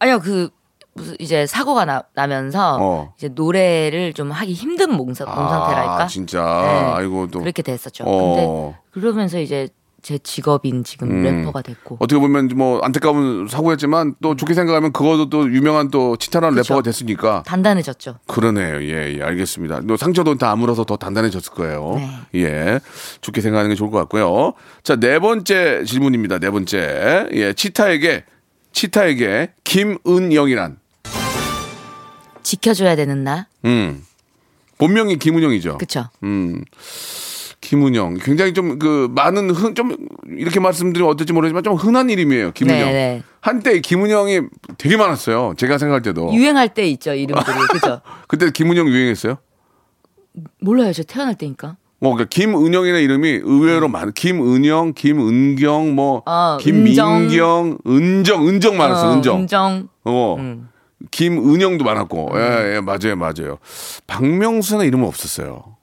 아니요 0.00 0.20
그 0.20 0.50
무슨 0.94 1.16
이제 1.18 1.46
사고가 1.46 1.84
나, 1.84 2.02
나면서 2.14 2.76
어. 2.80 3.14
이제 3.16 3.28
노래를 3.28 4.12
좀 4.14 4.30
하기 4.32 4.52
힘든 4.52 4.92
몸, 4.94 5.14
사- 5.14 5.24
몸 5.24 5.34
상태랄까 5.48 6.02
아, 6.04 6.06
진짜. 6.06 6.38
네. 6.42 6.92
아이고 6.94 7.28
또 7.28 7.40
그렇게 7.40 7.62
됐었죠. 7.62 8.04
어. 8.06 8.34
근데 8.34 8.78
그러면서 8.90 9.38
이제 9.38 9.68
제 10.00 10.16
직업인 10.18 10.84
지금 10.84 11.10
음. 11.10 11.22
래퍼가 11.22 11.62
됐고 11.62 11.96
어떻게 12.00 12.20
보면 12.20 12.48
뭐 12.54 12.80
안타까운 12.80 13.48
사고였지만 13.48 14.14
또 14.22 14.36
좋게 14.36 14.54
생각하면 14.54 14.92
그것도 14.92 15.28
또 15.28 15.52
유명한 15.52 15.90
또 15.90 16.16
치타라는 16.16 16.56
그쵸. 16.56 16.74
래퍼가 16.74 16.82
됐으니까 16.82 17.42
단단해졌죠. 17.44 18.18
그러네요. 18.26 18.82
예, 18.82 19.16
예, 19.18 19.22
알겠습니다. 19.22 19.80
또 19.88 19.96
상처도 19.96 20.36
다 20.38 20.50
아물어서 20.52 20.84
더 20.84 20.96
단단해졌을 20.96 21.52
거예요. 21.52 21.96
네. 22.32 22.42
예, 22.42 22.80
좋게 23.20 23.40
생각하는 23.40 23.70
게 23.70 23.74
좋을 23.74 23.90
것 23.90 23.98
같고요. 23.98 24.54
자, 24.84 24.96
네 24.96 25.18
번째 25.18 25.84
질문입니다. 25.84 26.38
네 26.38 26.50
번째. 26.50 27.28
예, 27.32 27.52
치타에게 27.52 28.24
치타에게 28.72 29.52
김은영이란 29.64 30.78
지켜줘야 32.42 32.96
되는 32.96 33.24
나, 33.24 33.46
음. 33.64 34.04
본명이 34.78 35.18
김은영이죠. 35.18 35.78
그쵸? 35.78 36.08
음. 36.22 36.64
김은영. 37.68 38.14
굉장히 38.22 38.54
좀 38.54 38.78
그 38.78 39.08
많은 39.14 39.50
흔, 39.50 39.74
좀 39.74 39.94
이렇게 40.38 40.58
말씀드리면 40.58 41.12
어떨지 41.12 41.34
모르지만 41.34 41.62
좀 41.62 41.74
흔한 41.74 42.08
이름이에요. 42.08 42.52
김은영. 42.52 42.86
네, 42.86 42.92
네. 42.92 43.22
한때 43.40 43.80
김은영이 43.80 44.40
되게 44.78 44.96
많았어요. 44.96 45.52
제가 45.58 45.76
생각할 45.76 46.00
때도. 46.00 46.32
유행할 46.32 46.72
때 46.72 46.86
있죠 46.88 47.12
이름들이 47.12 47.44
그죠? 47.72 48.00
그때 48.26 48.50
김은영 48.50 48.88
유행했어요? 48.88 49.36
몰라요. 50.60 50.92
저 50.94 51.02
태어날 51.02 51.34
때니까. 51.34 51.76
뭐 52.00 52.12
그러니까 52.14 52.30
김은영이라는 52.30 53.02
이름이 53.02 53.40
의외로 53.42 53.88
많. 53.88 54.12
김은영, 54.12 54.94
김은경, 54.94 55.94
뭐 55.94 56.22
아, 56.24 56.56
김민경, 56.60 57.78
은정, 57.86 58.48
은정 58.48 58.76
많았어. 58.78 59.10
어, 59.10 59.14
은정. 59.14 59.40
은정. 59.40 59.88
어. 60.04 60.36
김은영도 61.10 61.84
많았고. 61.84 62.30
예, 62.36 62.76
예, 62.76 62.80
맞아요, 62.80 63.16
맞아요. 63.16 63.58
박명수는 64.06 64.86
이름은 64.86 65.06
없었어요. 65.06 65.76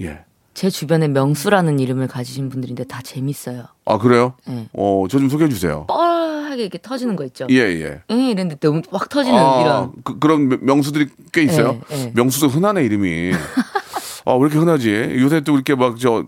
예. 0.00 0.24
제 0.54 0.70
주변에 0.70 1.08
명수라는 1.08 1.80
이름을 1.80 2.06
가지신 2.08 2.48
분들인데 2.48 2.84
다 2.84 3.00
재밌어요. 3.02 3.64
아 3.84 3.98
그래요? 3.98 4.34
네. 4.46 4.68
어, 4.72 5.04
저 5.10 5.18
좀 5.18 5.28
소개해 5.28 5.50
주세요. 5.50 5.84
뻘하게 5.88 6.62
이렇게 6.62 6.78
터지는 6.80 7.16
거 7.16 7.24
있죠. 7.24 7.46
예, 7.50 7.56
예. 7.56 8.00
응, 8.10 8.16
이랬는데 8.28 8.56
너무 8.60 8.80
확 8.90 9.08
터지는 9.08 9.38
아, 9.38 9.60
이런. 9.60 9.92
그, 10.04 10.18
그런 10.18 10.48
명- 10.48 10.58
명수들이 10.62 11.08
꽤 11.32 11.42
있어요. 11.42 11.80
예, 11.90 11.96
예. 12.06 12.12
명수도 12.14 12.48
흔하네 12.48 12.84
이름이. 12.84 13.32
아, 14.26 14.32
왜 14.32 14.38
이렇게 14.40 14.56
흔하지? 14.58 15.16
요새 15.18 15.40
또 15.42 15.54
이렇게 15.54 15.74
막 15.74 15.96
저 15.98 16.24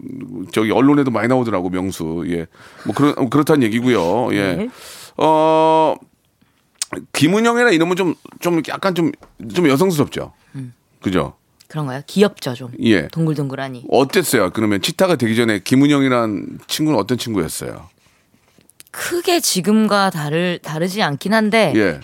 저기 0.52 0.70
언론에도 0.70 1.10
많이 1.10 1.28
나오더라고 1.28 1.70
명수. 1.70 2.24
예. 2.28 2.46
뭐 2.84 2.94
그런 2.94 3.30
그렇다는 3.30 3.62
얘기고요. 3.62 4.34
예. 4.34 4.54
네. 4.56 4.68
어 5.18 5.94
김은영이라 7.12 7.70
이름은 7.70 7.96
좀좀 7.96 8.62
약간 8.68 8.94
좀좀 8.94 9.68
여성스럽죠. 9.68 10.32
음. 10.56 10.74
그죠? 11.00 11.34
그런가요? 11.68 12.02
귀엽죠, 12.06 12.54
좀. 12.54 12.70
예. 12.80 13.08
동글동글하니. 13.08 13.86
어땠어요? 13.90 14.50
그러면 14.50 14.80
치타가 14.80 15.16
되기 15.16 15.34
전에 15.36 15.58
김은영이란 15.60 16.60
친구는 16.68 16.98
어떤 16.98 17.18
친구였어요? 17.18 17.88
크게 18.90 19.40
지금과 19.40 20.10
다를 20.10 20.58
다르지 20.62 21.02
않긴 21.02 21.34
한데 21.34 21.72
예. 21.76 22.00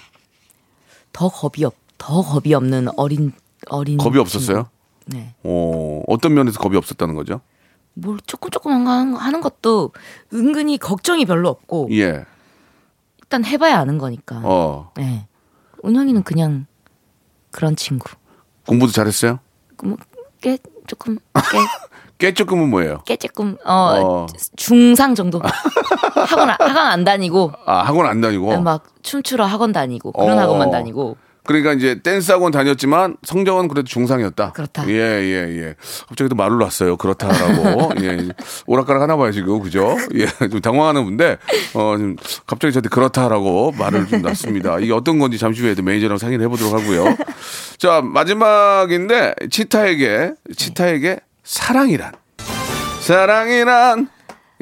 더 1.13 1.29
겁이 1.29 1.65
없, 1.65 1.75
더 1.99 2.23
겁이 2.23 2.53
없는 2.55 2.89
어린 2.97 3.33
어린. 3.69 3.97
겁이 3.99 4.19
없었어요? 4.19 4.69
친구. 5.07 5.17
네. 5.19 5.35
어, 5.43 6.03
어떤 6.07 6.35
면에서 6.35 6.59
겁이 6.59 6.77
없었다는 6.77 7.15
거죠? 7.15 7.41
뭘 7.95 8.19
조금 8.27 8.51
조금 8.51 8.73
하는- 8.87 9.17
하는 9.17 9.41
것도 9.41 9.93
은근히 10.33 10.79
걱정이 10.79 11.25
별로 11.25 11.49
없고 11.49 11.89
예. 11.93 12.25
일단 13.23 13.45
해봐야 13.45 13.79
아는 13.79 13.99
거니까. 13.99 14.41
어. 14.45 14.93
네. 14.97 15.27
은영이는 15.85 16.23
그냥 16.25 16.67
그런 17.51 17.77
친구. 17.77 18.09
공부도 18.67 18.93
잘했어요? 18.93 19.41
뭐깨 19.83 20.59
조금 20.87 21.19
깨 21.35 21.59
깨조금은 22.19 22.69
뭐예요? 22.71 23.03
깨 23.05 23.17
조금 23.17 23.57
어, 23.65 23.73
어. 23.75 24.27
중상 24.57 25.15
정도. 25.17 25.41
학원 26.15 26.51
안- 26.51 26.57
학원 26.61 26.87
안 26.87 27.03
다니고 27.05 27.53
아, 27.67 27.79
학원 27.79 28.07
안 28.07 28.21
다니고. 28.21 28.61
막 28.61 28.85
춤추러 29.03 29.45
학원 29.45 29.73
다니고 29.73 30.13
그런 30.13 30.39
어. 30.39 30.41
학원만 30.43 30.71
다니고. 30.71 31.17
그러니까 31.45 31.73
이제 31.73 32.01
댄스 32.01 32.31
학원 32.31 32.53
다녔지만 32.53 33.17
성적은 33.25 33.69
그래도 33.69 33.87
중상이었다. 33.87 34.53
그렇다. 34.53 34.89
예, 34.89 34.93
예, 34.93 35.59
예. 35.59 35.75
갑자기 36.09 36.29
또 36.29 36.37
말을 36.37 36.59
놨어요. 36.59 36.97
그렇다라고. 36.97 37.91
예. 38.03 38.29
오락가락 38.67 39.03
하나 39.03 39.17
봐요, 39.17 39.33
지금. 39.33 39.61
그죠? 39.61 39.97
예. 40.15 40.27
좀 40.49 40.61
당황하는 40.61 41.05
분데, 41.05 41.39
어, 41.75 41.97
좀 41.99 42.17
갑자기 42.47 42.73
저한테 42.73 42.89
그렇다라고 42.91 43.73
말을 43.73 44.07
좀 44.07 44.23
놨습니다. 44.23 44.79
이게 44.79 44.93
어떤 44.93 45.19
건지 45.19 45.37
잠시 45.37 45.63
후에 45.63 45.75
도 45.75 45.83
매니저랑 45.83 46.19
상의를 46.19 46.45
해보도록 46.45 46.75
하고요. 46.75 47.17
자, 47.77 48.01
마지막인데, 48.03 49.35
치타에게, 49.51 50.35
치타에게 50.57 51.19
사랑이란. 51.43 52.13
사랑이란. 53.01 54.09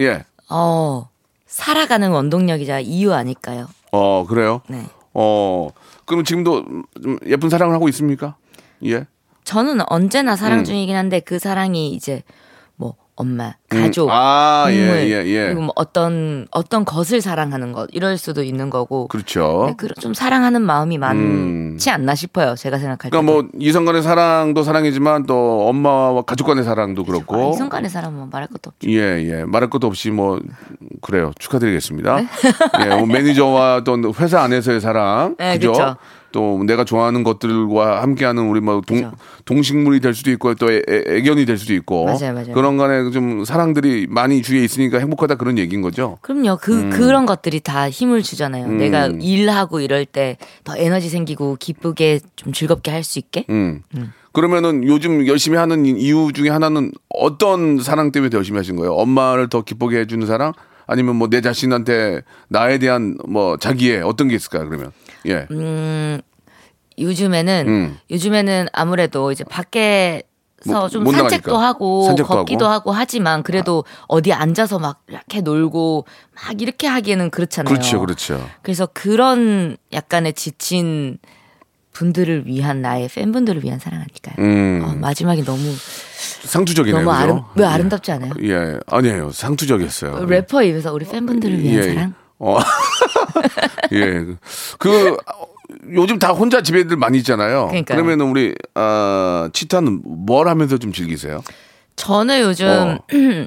예. 0.00 0.24
어 0.48 1.08
살아가는 1.46 2.10
원동력이자 2.10 2.80
이유 2.80 3.12
아닐까요? 3.12 3.68
어, 3.92 4.24
그래요? 4.26 4.62
네. 4.68 4.86
어, 5.12 5.68
그럼 6.10 6.24
지금도 6.24 6.64
좀 7.00 7.18
예쁜 7.26 7.48
사랑을 7.48 7.72
하고 7.72 7.88
있습니까? 7.88 8.36
예. 8.84 9.06
저는 9.44 9.78
언제나 9.86 10.34
사랑 10.34 10.60
음. 10.60 10.64
중이긴 10.64 10.96
한데 10.96 11.20
그 11.20 11.38
사랑이 11.38 11.92
이제 11.92 12.14
뭐 12.14 12.34
엄마, 13.20 13.52
가족, 13.68 14.06
음. 14.06 14.10
아, 14.10 14.64
예, 14.70 14.86
동물 14.86 15.10
예, 15.10 15.26
예. 15.26 15.44
그리고 15.48 15.60
뭐 15.60 15.72
어떤 15.76 16.46
어떤 16.50 16.86
것을 16.86 17.20
사랑하는 17.20 17.72
것 17.72 17.86
이럴 17.92 18.16
수도 18.16 18.42
있는 18.42 18.70
거고. 18.70 19.08
그렇죠. 19.08 19.64
네, 19.66 19.74
그런 19.76 19.92
좀 20.00 20.14
사랑하는 20.14 20.62
마음이 20.62 20.96
많지 20.96 21.90
않나 21.90 22.14
싶어요. 22.14 22.54
제가 22.54 22.78
생각할 22.78 23.10
때. 23.10 23.10
그러니까 23.10 23.30
뭐 23.30 23.46
이성 23.58 23.84
간의 23.84 24.02
사랑도 24.02 24.62
사랑이지만 24.62 25.26
또 25.26 25.68
엄마와 25.68 26.22
가족 26.22 26.46
간의 26.46 26.64
사랑도 26.64 27.04
그렇고 27.04 27.36
아, 27.36 27.50
이성 27.50 27.68
간의 27.68 27.90
사람은 27.90 28.30
말할 28.30 28.48
것도 28.48 28.70
없죠. 28.70 28.88
예, 28.88 29.22
예. 29.22 29.44
말할 29.44 29.68
것도 29.68 29.86
없이 29.86 30.10
뭐 30.10 30.40
그래요. 31.02 31.32
축하드리겠습니다. 31.38 32.16
네. 32.16 32.28
예, 32.86 32.96
뭐 32.96 33.04
매니저와 33.04 33.82
또 33.84 33.98
회사 34.18 34.40
안에서의 34.40 34.80
사랑. 34.80 35.36
네, 35.38 35.58
그죠? 35.58 35.72
그쵸. 35.72 35.96
또 36.32 36.62
내가 36.64 36.84
좋아하는 36.84 37.24
것들과 37.24 38.02
함께하는 38.02 38.48
우리 38.48 38.60
뭐 38.60 38.80
동, 38.86 38.96
그죠. 38.98 39.12
동식물이 39.44 40.00
될 40.00 40.14
수도 40.14 40.30
있고 40.30 40.54
또 40.54 40.70
애, 40.70 40.82
애- 40.88 41.04
애견이 41.16 41.44
될 41.46 41.58
수도 41.58 41.74
있고 41.74 42.04
맞아요, 42.04 42.32
맞아요. 42.34 42.52
그런 42.54 42.76
간에 42.76 43.10
좀 43.10 43.44
사랑들이 43.44 44.06
많이 44.08 44.40
주위에 44.42 44.62
있으니까 44.62 44.98
행복하다 44.98 45.34
그런 45.36 45.58
얘기인 45.58 45.82
거죠. 45.82 46.18
그럼요. 46.20 46.58
그 46.60 46.82
음. 46.82 46.90
그런 46.90 47.26
것들이 47.26 47.60
다 47.60 47.90
힘을 47.90 48.22
주잖아요. 48.22 48.68
내가 48.68 49.06
일하고 49.06 49.80
이럴 49.80 50.04
때 50.06 50.36
더 50.64 50.76
에너지 50.76 51.08
생기고 51.08 51.56
기쁘게 51.58 52.20
좀 52.36 52.52
즐겁게 52.52 52.90
할 52.90 53.02
수 53.02 53.18
있게. 53.18 53.44
음. 53.50 53.82
그러면은 54.32 54.84
요즘 54.84 55.26
열심히 55.26 55.56
하는 55.58 55.84
이유 55.86 56.30
중에 56.32 56.50
하나는 56.50 56.92
어떤 57.08 57.78
사랑 57.80 58.12
때문에 58.12 58.30
더 58.30 58.36
열심히 58.38 58.58
하신 58.58 58.76
거예요? 58.76 58.92
엄마를 58.94 59.48
더 59.48 59.62
기쁘게 59.62 59.98
해주는 60.00 60.24
사랑? 60.26 60.52
아니면 60.86 61.16
뭐 61.16 61.28
내 61.28 61.40
자신한테 61.40 62.22
나에 62.48 62.78
대한 62.78 63.16
뭐 63.28 63.56
자기의 63.56 64.02
어떤 64.02 64.28
게 64.28 64.34
있을까요? 64.36 64.68
그러면 64.68 64.92
예. 65.26 65.46
음, 65.50 66.20
요즘에는 66.98 67.64
음. 67.68 67.98
요즘에는 68.10 68.68
아무래도 68.72 69.32
이제 69.32 69.44
밖에서 69.44 70.22
뭐, 70.66 70.88
좀못 70.88 71.14
산책도 71.14 71.52
나가니까. 71.52 71.66
하고 71.68 72.04
산책도 72.04 72.34
걷기도 72.34 72.64
하고. 72.66 72.74
하고. 72.74 72.92
하지만 72.92 73.42
그래도 73.42 73.84
어디 74.08 74.32
앉아서 74.32 74.78
막 74.78 75.02
이렇게 75.08 75.40
놀고 75.40 76.06
막 76.34 76.60
이렇게 76.60 76.86
하기에는 76.86 77.30
그렇잖아요. 77.30 77.72
그렇죠, 77.72 78.00
그렇죠. 78.00 78.46
그래서 78.62 78.86
그런 78.92 79.76
약간의 79.92 80.34
지친 80.34 81.18
분들을 81.92 82.46
위한 82.46 82.82
나의 82.82 83.08
팬분들을 83.08 83.64
위한 83.64 83.78
사랑 83.78 84.00
아닐까요? 84.00 84.34
음. 84.38 84.82
어, 84.84 84.94
마지막이 84.94 85.44
너무 85.44 85.62
상투적이네요. 86.44 87.02
너무? 87.02 87.14
아름 87.14 87.42
왜 87.56 87.64
예. 87.64 87.68
아름답지 87.68 88.12
않아요? 88.12 88.32
예, 88.42 88.78
아니에요. 88.86 89.32
상투적이었어요. 89.32 90.24
래퍼 90.24 90.62
입에서 90.62 90.92
우리 90.92 91.04
팬분들을 91.04 91.62
위한 91.62 91.76
예. 91.78 91.94
사랑. 91.94 92.14
어. 92.40 92.58
예. 93.92 94.26
그 94.78 95.16
요즘 95.92 96.18
다 96.18 96.32
혼자 96.32 96.62
집에들 96.62 96.96
많이 96.96 97.18
있잖아요. 97.18 97.68
그러니까요. 97.68 97.96
그러면은 97.96 98.30
우리 98.30 98.54
아 98.74 99.48
치타는 99.52 100.02
뭘 100.04 100.48
하면서 100.48 100.78
좀 100.78 100.92
즐기세요? 100.92 101.42
저는 101.96 102.40
요즘 102.40 102.66
어. 102.68 102.98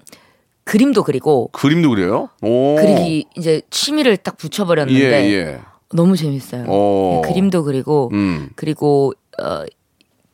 그림도 0.65 1.03
그리고 1.03 1.49
그림도 1.51 1.89
그려요? 1.89 2.29
오. 2.41 2.75
그리기 2.75 3.25
이제 3.35 3.61
취미를 3.69 4.15
딱 4.15 4.35
예, 4.35 4.37
붙여버렸는데 4.37 5.33
예. 5.33 5.59
너무 5.93 6.15
재밌어요. 6.15 6.65
어. 6.67 7.21
네, 7.23 7.29
그림도 7.29 7.63
그리고 7.65 8.09
음. 8.13 8.49
그리고 8.55 9.13
어, 9.41 9.63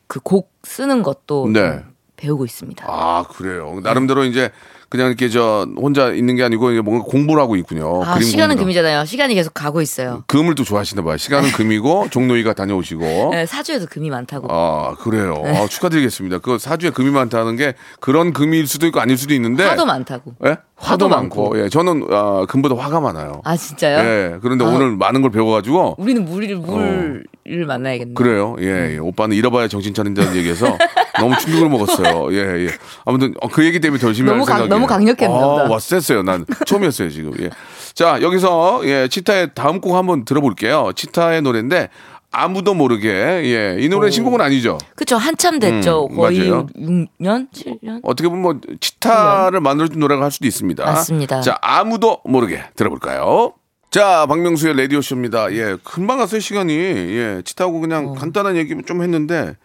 그 0.06 0.20
곡 0.22 0.52
쓰는 0.62 1.02
것도 1.02 1.48
네. 1.52 1.60
좀 1.60 1.84
배우고 2.16 2.44
있습니다. 2.44 2.84
아, 2.86 3.24
그래요. 3.30 3.80
나름대로 3.82 4.24
이제 4.24 4.50
그냥 4.90 5.06
이렇게 5.06 5.28
저 5.28 5.68
혼자 5.76 6.10
있는 6.12 6.34
게 6.34 6.42
아니고 6.42 6.70
뭔가 6.82 7.04
공부를 7.04 7.40
하고 7.40 7.54
있군요. 7.54 8.02
아, 8.04 8.18
시간은 8.20 8.56
공부를. 8.56 8.64
금이잖아요. 8.64 9.04
시간이 9.04 9.36
계속 9.36 9.54
가고 9.54 9.80
있어요. 9.80 10.24
금을 10.26 10.56
또 10.56 10.64
좋아하시나 10.64 11.02
봐요. 11.02 11.16
시간은 11.16 11.52
금이고 11.52 12.08
종로이가 12.10 12.54
다녀오시고. 12.54 13.30
네, 13.30 13.46
사주에도 13.46 13.86
금이 13.86 14.10
많다고. 14.10 14.48
아, 14.50 14.96
그래요. 14.96 15.40
네. 15.44 15.56
아, 15.56 15.68
축하드리겠습니다. 15.68 16.38
그 16.38 16.58
사주에 16.58 16.90
금이 16.90 17.10
많다는 17.10 17.54
게 17.54 17.74
그런 18.00 18.32
금일 18.32 18.66
수도 18.66 18.88
있고 18.88 18.98
아닐 19.00 19.16
수도 19.16 19.32
있는데. 19.34 19.62
화도 19.64 19.86
많다고. 19.86 20.34
예? 20.44 20.48
화도 20.74 21.04
화도 21.04 21.08
많고. 21.08 21.42
많고. 21.50 21.64
예, 21.64 21.68
저는 21.68 22.06
아, 22.10 22.46
금보다 22.48 22.74
화가 22.74 22.98
많아요. 23.00 23.42
아 23.44 23.56
진짜요? 23.56 23.98
예. 23.98 24.38
그런데 24.42 24.64
아. 24.64 24.68
오늘 24.68 24.96
많은 24.96 25.22
걸 25.22 25.30
배워가지고 25.30 25.96
우리는 25.98 26.24
물을 26.24 26.56
물을 26.56 27.24
만나야겠네. 27.66 28.14
그래요. 28.14 28.56
예, 28.60 28.94
예. 28.94 28.98
오빠는 28.98 29.36
잃어봐야 29.36 29.68
정신 29.68 29.94
차린다는 29.94 30.34
얘기에서 30.34 30.66
너무 31.20 31.36
충격을 31.38 31.68
먹었어요. 31.68 32.32
예, 32.32 32.66
예. 32.66 32.70
아무튼 33.04 33.34
어, 33.40 33.48
그 33.48 33.64
얘기 33.64 33.78
때문에 33.80 34.00
더 34.00 34.08
열심히 34.08 34.28
너무 34.30 34.40
할 34.42 34.46
강- 34.46 34.56
생각이에요. 34.58 34.74
너무 34.74 34.86
강력했나 34.86 35.34
아, 35.34 35.38
보다. 35.48 35.70
와, 35.70 35.78
셌어요. 35.78 36.22
난 36.22 36.44
처음이었어요, 36.66 37.10
지금. 37.10 37.32
예. 37.40 37.50
자, 37.94 38.20
여기서 38.22 38.82
예, 38.84 39.08
치타의 39.08 39.50
다음 39.54 39.80
곡 39.80 39.94
한번 39.96 40.24
들어볼게요. 40.24 40.92
치타의 40.94 41.42
노래인데 41.42 41.88
아무도 42.32 42.74
모르게 42.74 43.08
예, 43.10 43.76
이 43.80 43.88
노래 43.88 44.08
신곡은 44.10 44.40
아니죠. 44.40 44.78
그쵸 44.94 45.16
한참 45.16 45.58
됐죠. 45.58 46.06
음, 46.12 46.16
거의 46.16 46.38
맞아요. 46.48 46.66
6년, 46.76 47.48
7년. 47.52 48.00
어떻게 48.04 48.28
보면 48.28 48.42
뭐 48.42 48.60
치타를 48.78 49.60
만들어준 49.60 49.98
노래가 49.98 50.24
할 50.24 50.30
수도 50.30 50.46
있습니다. 50.46 50.84
맞습니다. 50.84 51.40
자, 51.40 51.58
아무도 51.60 52.20
모르게 52.24 52.62
들어볼까요? 52.76 53.54
자, 53.90 54.26
박명수의 54.28 54.76
라디오 54.76 55.00
쇼입니다. 55.00 55.52
예, 55.52 55.76
금방 55.82 56.18
갔어요 56.18 56.38
시간이. 56.40 56.72
예, 56.72 57.42
치타하고 57.44 57.80
그냥 57.80 58.14
간단한 58.14 58.56
얘기 58.56 58.76
좀 58.86 59.02
했는데 59.02 59.56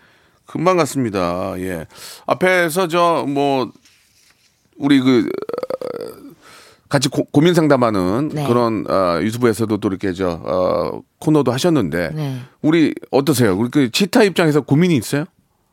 금방 0.46 0.78
갔습니다. 0.78 1.54
예, 1.60 1.86
앞에서 2.26 2.88
저 2.88 3.26
뭐 3.28 3.72
우리 4.78 5.00
그 5.00 5.28
어, 5.28 6.36
같이 6.90 7.10
고, 7.10 7.26
민 7.42 7.54
상담하는 7.54 8.30
네. 8.34 8.46
그런 8.48 8.86
어, 8.90 9.20
유튜브에서도 9.22 9.78
또 9.78 9.88
이렇게 9.88 10.14
저 10.14 10.40
어, 10.44 11.02
코너도 11.20 11.52
하셨는데 11.52 12.12
네. 12.14 12.40
우리 12.62 12.94
어떠세요? 13.12 13.58
우리 13.58 13.70
그 13.70 13.90
치타 13.92 14.24
입장에서 14.24 14.62
고민이 14.62 14.96
있어요? 14.98 15.26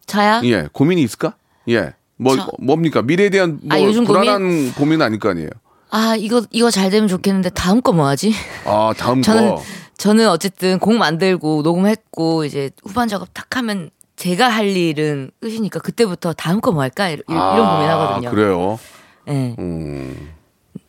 저야 0.07 0.41
예, 0.45 0.69
고민이 0.73 1.03
있을까? 1.03 1.35
예. 1.69 1.95
뭐 2.17 2.37
저- 2.37 2.51
뭡니까? 2.61 3.03
미래에 3.03 3.31
대한 3.31 3.59
뭐 3.63 3.77
아, 3.77 4.05
불안한 4.07 4.75
고민? 4.75 5.01
은 5.01 5.03
아닐 5.07 5.19
거 5.19 5.29
아니에요. 5.31 5.51
아 5.91 6.17
이거 6.17 6.43
이거 6.51 6.71
잘 6.71 6.89
되면 6.91 7.09
좋겠는데 7.09 7.51
다음 7.51 7.81
거 7.83 7.93
뭐 7.93 8.07
하지? 8.07 8.33
아, 8.65 8.95
다음 8.97 9.21
저는 9.23 9.49
거. 9.51 9.63
저는 9.99 10.29
어쨌든 10.29 10.79
곡 10.79 10.95
만들고 10.95 11.63
녹음했고 11.63 12.45
이제 12.45 12.71
후반 12.83 13.09
작업 13.09 13.29
탁 13.35 13.57
하면 13.57 13.91
제가 14.23 14.49
할 14.49 14.69
일은 14.77 15.31
끝이니까 15.41 15.81
그때부터 15.81 16.33
다음 16.33 16.61
거 16.61 16.71
뭐 16.71 16.83
할까 16.83 17.09
이런, 17.09 17.25
이런 17.29 17.75
고민하거든요. 17.75 18.29
아, 18.29 18.31
그래요. 18.31 18.79
네. 19.27 19.57
음. 19.59 20.31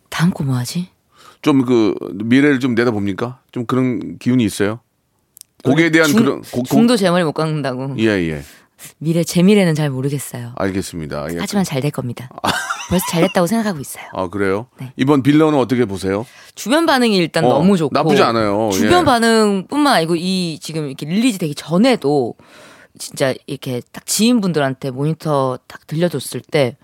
다음 0.10 0.30
거 0.32 0.43
뭐 0.43 0.56
하지? 0.56 0.89
좀 1.41 1.65
그 1.65 1.96
미래를 2.13 2.60
좀 2.60 2.76
내다 2.76 2.91
봅니까? 2.91 3.39
좀 3.52 3.65
그런 3.65 4.17
기운이 4.19 4.43
있어요. 4.46 4.80
곡에 5.63 5.89
대한 5.89 6.08
중, 6.10 6.19
그런 6.19 6.41
곡, 6.41 6.52
곡- 6.52 6.65
중도 6.67 6.96
제 6.96 7.10
머리 7.10 7.24
못 7.24 7.32
깎는다고. 7.34 7.96
예, 8.00 8.06
예. 8.30 8.41
미래 9.00 9.24
제 9.24 9.41
미래는 9.41 9.74
잘 9.76 9.89
모르겠어요. 9.89 10.54
알겠습니다. 10.58 11.28
예. 11.34 11.38
하지만 11.39 11.63
잘 11.63 11.82
될 11.82 11.89
겁니다. 11.89 12.30
벌써 12.89 13.06
잘 13.10 13.22
됐다고 13.24 13.48
생각하고 13.48 13.80
있어요. 13.80 14.06
아, 14.13 14.28
그래요? 14.28 14.67
네. 14.80 14.91
이번 14.98 15.24
빌런은 15.24 15.58
어떻게 15.58 15.86
보세요? 15.86 16.26
주변 16.54 16.86
반응이 16.86 17.15
일단 17.17 17.46
어, 17.46 17.50
너무 17.50 17.78
좋고 17.78 17.93
나쁘지 17.98 18.22
않아요. 18.22 18.69
주변 18.74 19.02
예. 19.02 19.06
반응뿐만 19.06 19.93
아니고 19.96 20.15
이 20.17 20.60
지금 20.62 20.86
이렇게 20.88 21.06
release 21.08 21.39
되기 21.39 21.56
전에도 21.56 22.36
진짜 22.97 23.34
이렇게 23.47 23.82
딱 23.91 24.06
지인분들한테 24.06 24.91
모니터 24.91 25.58
딱 25.67 25.88
들려줬을 25.88 26.41
때 26.41 26.77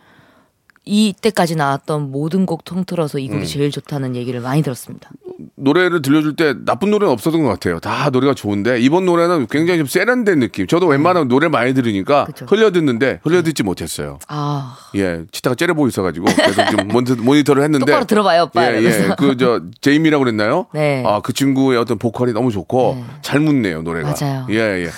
이때까지 0.85 1.55
나왔던 1.55 2.09
모든 2.11 2.45
곡 2.47 2.63
통틀어서 2.65 3.19
이 3.19 3.27
곡이 3.27 3.41
음. 3.41 3.45
제일 3.45 3.69
좋다는 3.69 4.15
얘기를 4.15 4.39
많이 4.39 4.63
들었습니다. 4.63 5.11
노래를 5.55 6.01
들려줄 6.01 6.35
때 6.35 6.55
나쁜 6.65 6.89
노래는 6.89 7.13
없었던 7.13 7.43
것 7.43 7.49
같아요. 7.49 7.79
다 7.79 8.09
노래가 8.09 8.33
좋은데 8.33 8.79
이번 8.79 9.05
노래는 9.05 9.47
굉장히 9.47 9.77
좀 9.77 9.87
세련된 9.87 10.39
느낌. 10.39 10.65
저도 10.67 10.87
웬만하면 10.87 11.27
노래 11.27 11.47
많이 11.47 11.73
들으니까 11.73 12.25
그쵸. 12.25 12.45
흘려 12.49 12.71
듣는데 12.71 13.19
흘려 13.23 13.43
듣지 13.43 13.61
못했어요. 13.61 14.17
아 14.27 14.77
예, 14.95 15.25
치타가 15.31 15.55
째려보고 15.55 15.87
있어가지고 15.89 16.25
계속 16.25 16.65
좀 16.71 16.87
모니터, 16.89 17.15
모니터 17.17 17.53
를 17.53 17.63
했는데 17.63 17.85
똑바로 17.85 18.05
들어봐요, 18.05 18.43
오빠. 18.43 18.71
예, 18.71 18.77
예, 18.77 18.79
이러면서. 18.79 19.15
그 19.15 19.38
저 19.38 19.61
제이미라고 19.81 20.23
그랬나요? 20.23 20.65
네. 20.73 21.03
아, 21.05 21.21
그 21.21 21.33
친구의 21.33 21.77
어떤 21.77 21.99
보컬이 21.99 22.33
너무 22.33 22.51
좋고 22.51 22.95
네. 22.97 23.05
잘 23.21 23.39
묻네요 23.39 23.83
노래가. 23.83 24.15
맞아요. 24.19 24.47
예, 24.49 24.85
예. 24.85 24.89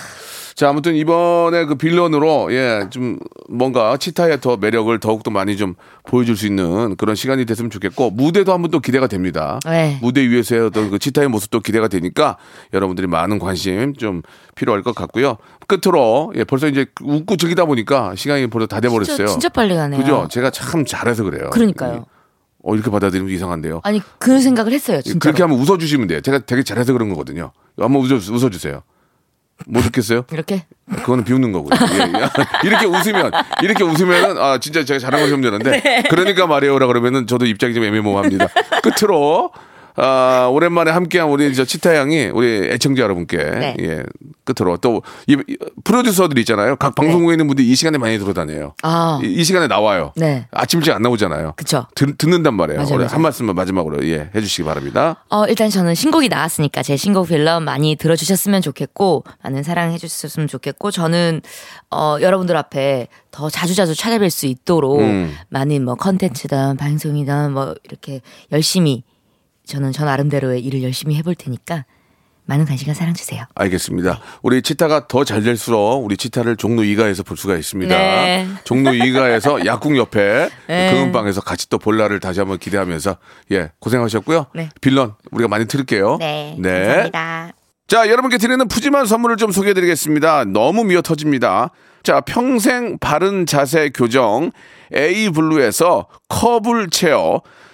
자, 0.54 0.68
아무튼 0.68 0.94
이번에 0.96 1.64
그 1.64 1.76
빌런으로 1.76 2.52
예, 2.52 2.86
좀 2.90 3.18
뭔가 3.48 3.96
치타의 3.96 4.40
더 4.40 4.56
매력을 4.56 4.96
더욱더 5.00 5.30
많이 5.30 5.56
좀 5.56 5.74
보여줄 6.04 6.36
수 6.36 6.46
있는 6.46 6.96
그런 6.96 7.14
시간이 7.14 7.44
됐으면 7.46 7.70
좋겠고 7.70 8.10
무대도 8.10 8.52
한번 8.52 8.70
또 8.70 8.80
기대가 8.80 9.06
됩니다. 9.06 9.58
네. 9.64 9.98
무대 10.02 10.20
위에서의 10.28 10.66
어떤 10.66 10.90
그 10.90 10.98
치타의 10.98 11.28
모습도 11.28 11.60
기대가 11.60 11.88
되니까 11.88 12.36
여러분들이 12.72 13.06
많은 13.06 13.38
관심 13.38 13.94
좀 13.94 14.22
필요할 14.54 14.82
것 14.82 14.94
같고요. 14.94 15.38
끝으로 15.66 16.32
예, 16.36 16.44
벌써 16.44 16.68
이제 16.68 16.86
웃고 17.02 17.36
즐기다 17.36 17.64
보니까 17.64 18.14
시간이 18.14 18.48
벌써 18.48 18.66
다 18.66 18.80
돼버렸어요. 18.80 19.16
진짜, 19.16 19.32
진짜 19.32 19.48
빨리 19.48 19.74
가네요. 19.74 20.00
그죠? 20.00 20.28
제가 20.30 20.50
참 20.50 20.84
잘해서 20.84 21.24
그래요. 21.24 21.50
그러니까요. 21.50 22.04
어, 22.64 22.74
이렇게 22.74 22.90
받아들이면 22.90 23.32
이상한데요. 23.32 23.80
아니 23.84 24.00
그 24.18 24.40
생각을 24.40 24.72
했어요. 24.72 25.00
진짜. 25.02 25.18
그렇게 25.18 25.42
하면 25.42 25.58
웃어주시면 25.58 26.08
돼요. 26.08 26.20
제가 26.20 26.40
되게 26.40 26.62
잘해서 26.62 26.92
그런 26.92 27.08
거거든요. 27.08 27.52
한번 27.78 28.02
웃어, 28.02 28.16
웃어주세요. 28.16 28.82
못 29.66 29.84
웃겠어요? 29.86 30.24
이렇게 30.32 30.64
그거는 30.96 31.24
비웃는 31.24 31.52
거고요. 31.52 31.70
예, 31.94 31.98
예. 32.00 32.28
이렇게 32.68 32.86
웃으면, 32.86 33.30
이렇게 33.62 33.84
웃으면은, 33.84 34.38
아, 34.38 34.58
진짜 34.58 34.84
제가 34.84 34.98
잘한 34.98 35.20
것처럼 35.20 35.40
되는데, 35.40 35.80
네. 35.80 36.02
그러니까 36.08 36.46
말이에요라 36.46 36.86
그러면은 36.86 37.26
저도 37.26 37.46
입장이 37.46 37.74
좀 37.74 37.84
애매모호합니다. 37.84 38.48
끝으로, 38.82 39.50
아, 39.96 40.48
오랜만에 40.50 40.90
함께한 40.90 41.28
우리 41.28 41.54
저 41.54 41.64
치타 41.64 41.96
양이 41.96 42.26
우리 42.26 42.70
애청자 42.70 43.02
여러분께, 43.02 43.36
네. 43.36 43.76
예, 43.80 44.02
끝으로 44.44 44.76
또, 44.78 45.02
이, 45.26 45.36
이 45.46 45.56
프로듀서들 45.84 46.38
있잖아요. 46.38 46.76
각 46.76 46.94
방송국에 46.94 47.34
있는 47.34 47.46
분들이 47.46 47.68
이 47.68 47.74
시간에 47.74 47.98
많이 47.98 48.18
들어다녀요. 48.18 48.66
네. 48.66 48.72
아. 48.82 49.20
이, 49.22 49.32
이 49.32 49.44
시간에 49.44 49.66
나와요. 49.66 50.12
네. 50.16 50.46
아침 50.50 50.80
일찍 50.80 50.92
안 50.92 51.02
나오잖아요. 51.02 51.54
그쵸. 51.56 51.86
듣, 51.94 52.16
듣는단 52.16 52.54
말이에요. 52.54 52.80
맞아요, 52.80 52.96
맞아요. 52.96 53.08
한 53.08 53.20
말씀만 53.22 53.54
마지막으로, 53.54 54.06
예, 54.08 54.30
해주시기 54.34 54.64
바랍니다. 54.64 55.24
어, 55.28 55.46
일단 55.46 55.68
저는 55.68 55.94
신곡이 55.94 56.28
나왔으니까 56.28 56.82
제 56.82 56.96
신곡 56.96 57.28
빌런 57.28 57.64
많이 57.64 57.96
들어주셨으면 57.96 58.62
좋겠고, 58.62 59.24
많은 59.42 59.62
사랑해 59.62 59.98
주셨으면 59.98 60.48
좋겠고, 60.48 60.90
저는, 60.90 61.42
어, 61.90 62.16
여러분들 62.20 62.56
앞에 62.56 63.08
더 63.30 63.48
자주자주 63.48 63.92
찾아뵐 63.94 64.30
수 64.30 64.46
있도록 64.46 65.00
음. 65.00 65.34
많은 65.48 65.84
뭐 65.84 65.94
컨텐츠든 65.94 66.76
방송이든 66.76 67.52
뭐 67.52 67.74
이렇게 67.84 68.20
열심히 68.52 69.04
저는 69.72 69.90
저 69.92 70.04
나름대로의 70.04 70.60
일을 70.60 70.82
열심히 70.82 71.16
해볼 71.16 71.34
테니까 71.34 71.86
많은 72.44 72.66
관심과 72.66 72.92
사랑 72.92 73.14
주세요. 73.14 73.44
알겠습니다. 73.54 74.20
우리 74.42 74.60
치타가 74.60 75.06
더 75.08 75.24
잘 75.24 75.42
될수록 75.42 76.04
우리 76.04 76.18
치타를 76.18 76.56
종로 76.56 76.82
2가에서 76.82 77.24
볼 77.24 77.38
수가 77.38 77.56
있습니다. 77.56 77.96
네. 77.96 78.46
종로 78.64 78.90
2가에서 78.90 79.64
약국 79.66 79.96
옆에 79.96 80.50
네. 80.66 80.92
금은방에서 80.92 81.40
같이 81.40 81.70
또 81.70 81.78
볼날을 81.78 82.20
다시 82.20 82.40
한번 82.40 82.58
기대하면서 82.58 83.16
예 83.52 83.70
고생하셨고요. 83.78 84.46
네. 84.54 84.68
빌런 84.82 85.14
우리가 85.30 85.48
많이 85.48 85.66
들을게요. 85.66 86.18
감사합니다. 86.18 87.52
자, 87.88 88.08
여러분께 88.08 88.36
드리는 88.38 88.68
푸짐한 88.68 89.06
선물을 89.06 89.36
좀 89.36 89.52
소개해 89.52 89.72
드리겠습니다. 89.72 90.44
너무 90.44 90.84
미어 90.84 91.00
터집니다. 91.00 91.70
자, 92.02 92.20
평생 92.20 92.98
바른 92.98 93.46
자세 93.46 93.88
교정 93.90 94.50
에이블루에서 94.92 96.08
커블 96.28 96.90
체어 96.90 97.40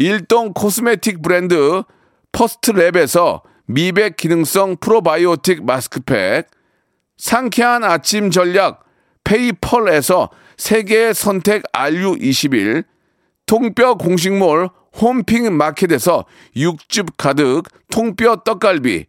일동 0.00 0.52
코스메틱 0.52 1.22
브랜드 1.22 1.82
퍼스트랩에서 2.30 3.42
미백 3.66 4.16
기능성 4.16 4.76
프로바이오틱 4.76 5.64
마스크팩, 5.64 6.46
상쾌한 7.16 7.82
아침 7.82 8.30
전략 8.30 8.84
페이펄에서 9.24 10.30
세계의 10.56 11.14
선택 11.14 11.64
RU21, 11.72 12.84
통뼈 13.46 13.96
공식몰 13.96 14.68
홈핑 15.00 15.52
마켓에서 15.56 16.26
육즙 16.54 17.16
가득 17.16 17.64
통뼈 17.90 18.44
떡갈비, 18.44 19.06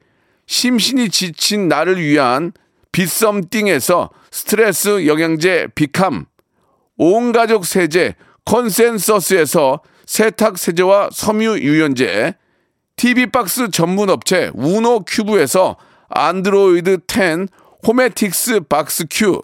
심신이 0.48 1.10
지친 1.10 1.68
나를 1.68 2.02
위한 2.02 2.52
비썸띵에서 2.92 4.10
스트레스 4.32 5.06
영양제 5.06 5.68
비캄, 5.76 6.26
온 6.98 7.32
가족 7.32 7.68
세제 7.68 8.16
컨센서스에서 8.46 9.82
세탁 10.10 10.58
세제와 10.58 11.10
섬유 11.14 11.60
유연제, 11.60 12.34
TV 12.96 13.28
박스 13.28 13.70
전문 13.70 14.10
업체 14.10 14.50
우노 14.56 15.04
큐브에서 15.06 15.78
안드로이드 16.10 17.02
10 17.08 17.48
호메틱스 17.88 18.62
박스 18.62 19.06
큐, 19.08 19.44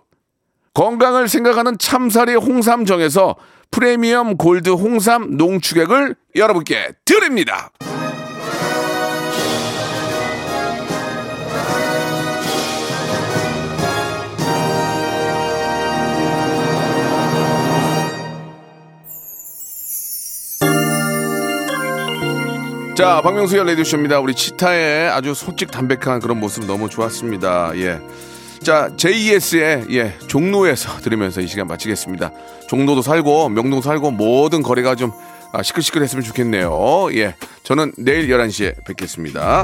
건강을 0.73 1.29
생각하는 1.29 1.77
참사리 1.77 2.33
홍삼정에서 2.33 3.35
프리미엄 3.69 4.37
골드 4.37 4.71
홍삼 4.71 5.37
농축액을 5.37 6.15
여러분께 6.35 6.93
드립니다. 7.05 7.69
자, 22.95 23.21
박명수의 23.21 23.65
레디오쇼입니다. 23.65 24.21
우리 24.21 24.33
치타의 24.33 25.09
아주 25.09 25.33
솔직 25.33 25.69
담백한 25.69 26.21
그런 26.21 26.39
모습 26.39 26.65
너무 26.65 26.89
좋았습니다. 26.89 27.73
예. 27.75 27.99
자, 28.63 28.89
JES의 28.95 29.87
예, 29.91 30.17
종로에서 30.27 31.01
들으면서 31.01 31.41
이 31.41 31.47
시간 31.47 31.67
마치겠습니다. 31.67 32.31
종로도 32.69 33.01
살고 33.01 33.49
명동 33.49 33.81
살고 33.81 34.11
모든 34.11 34.63
거리가 34.63 34.95
좀 34.95 35.11
아, 35.51 35.61
시끌시끌했으면 35.61 36.23
좋겠네요. 36.23 37.09
예. 37.15 37.35
저는 37.63 37.91
내일 37.97 38.29
11시에 38.29 38.85
뵙겠습니다. 38.85 39.63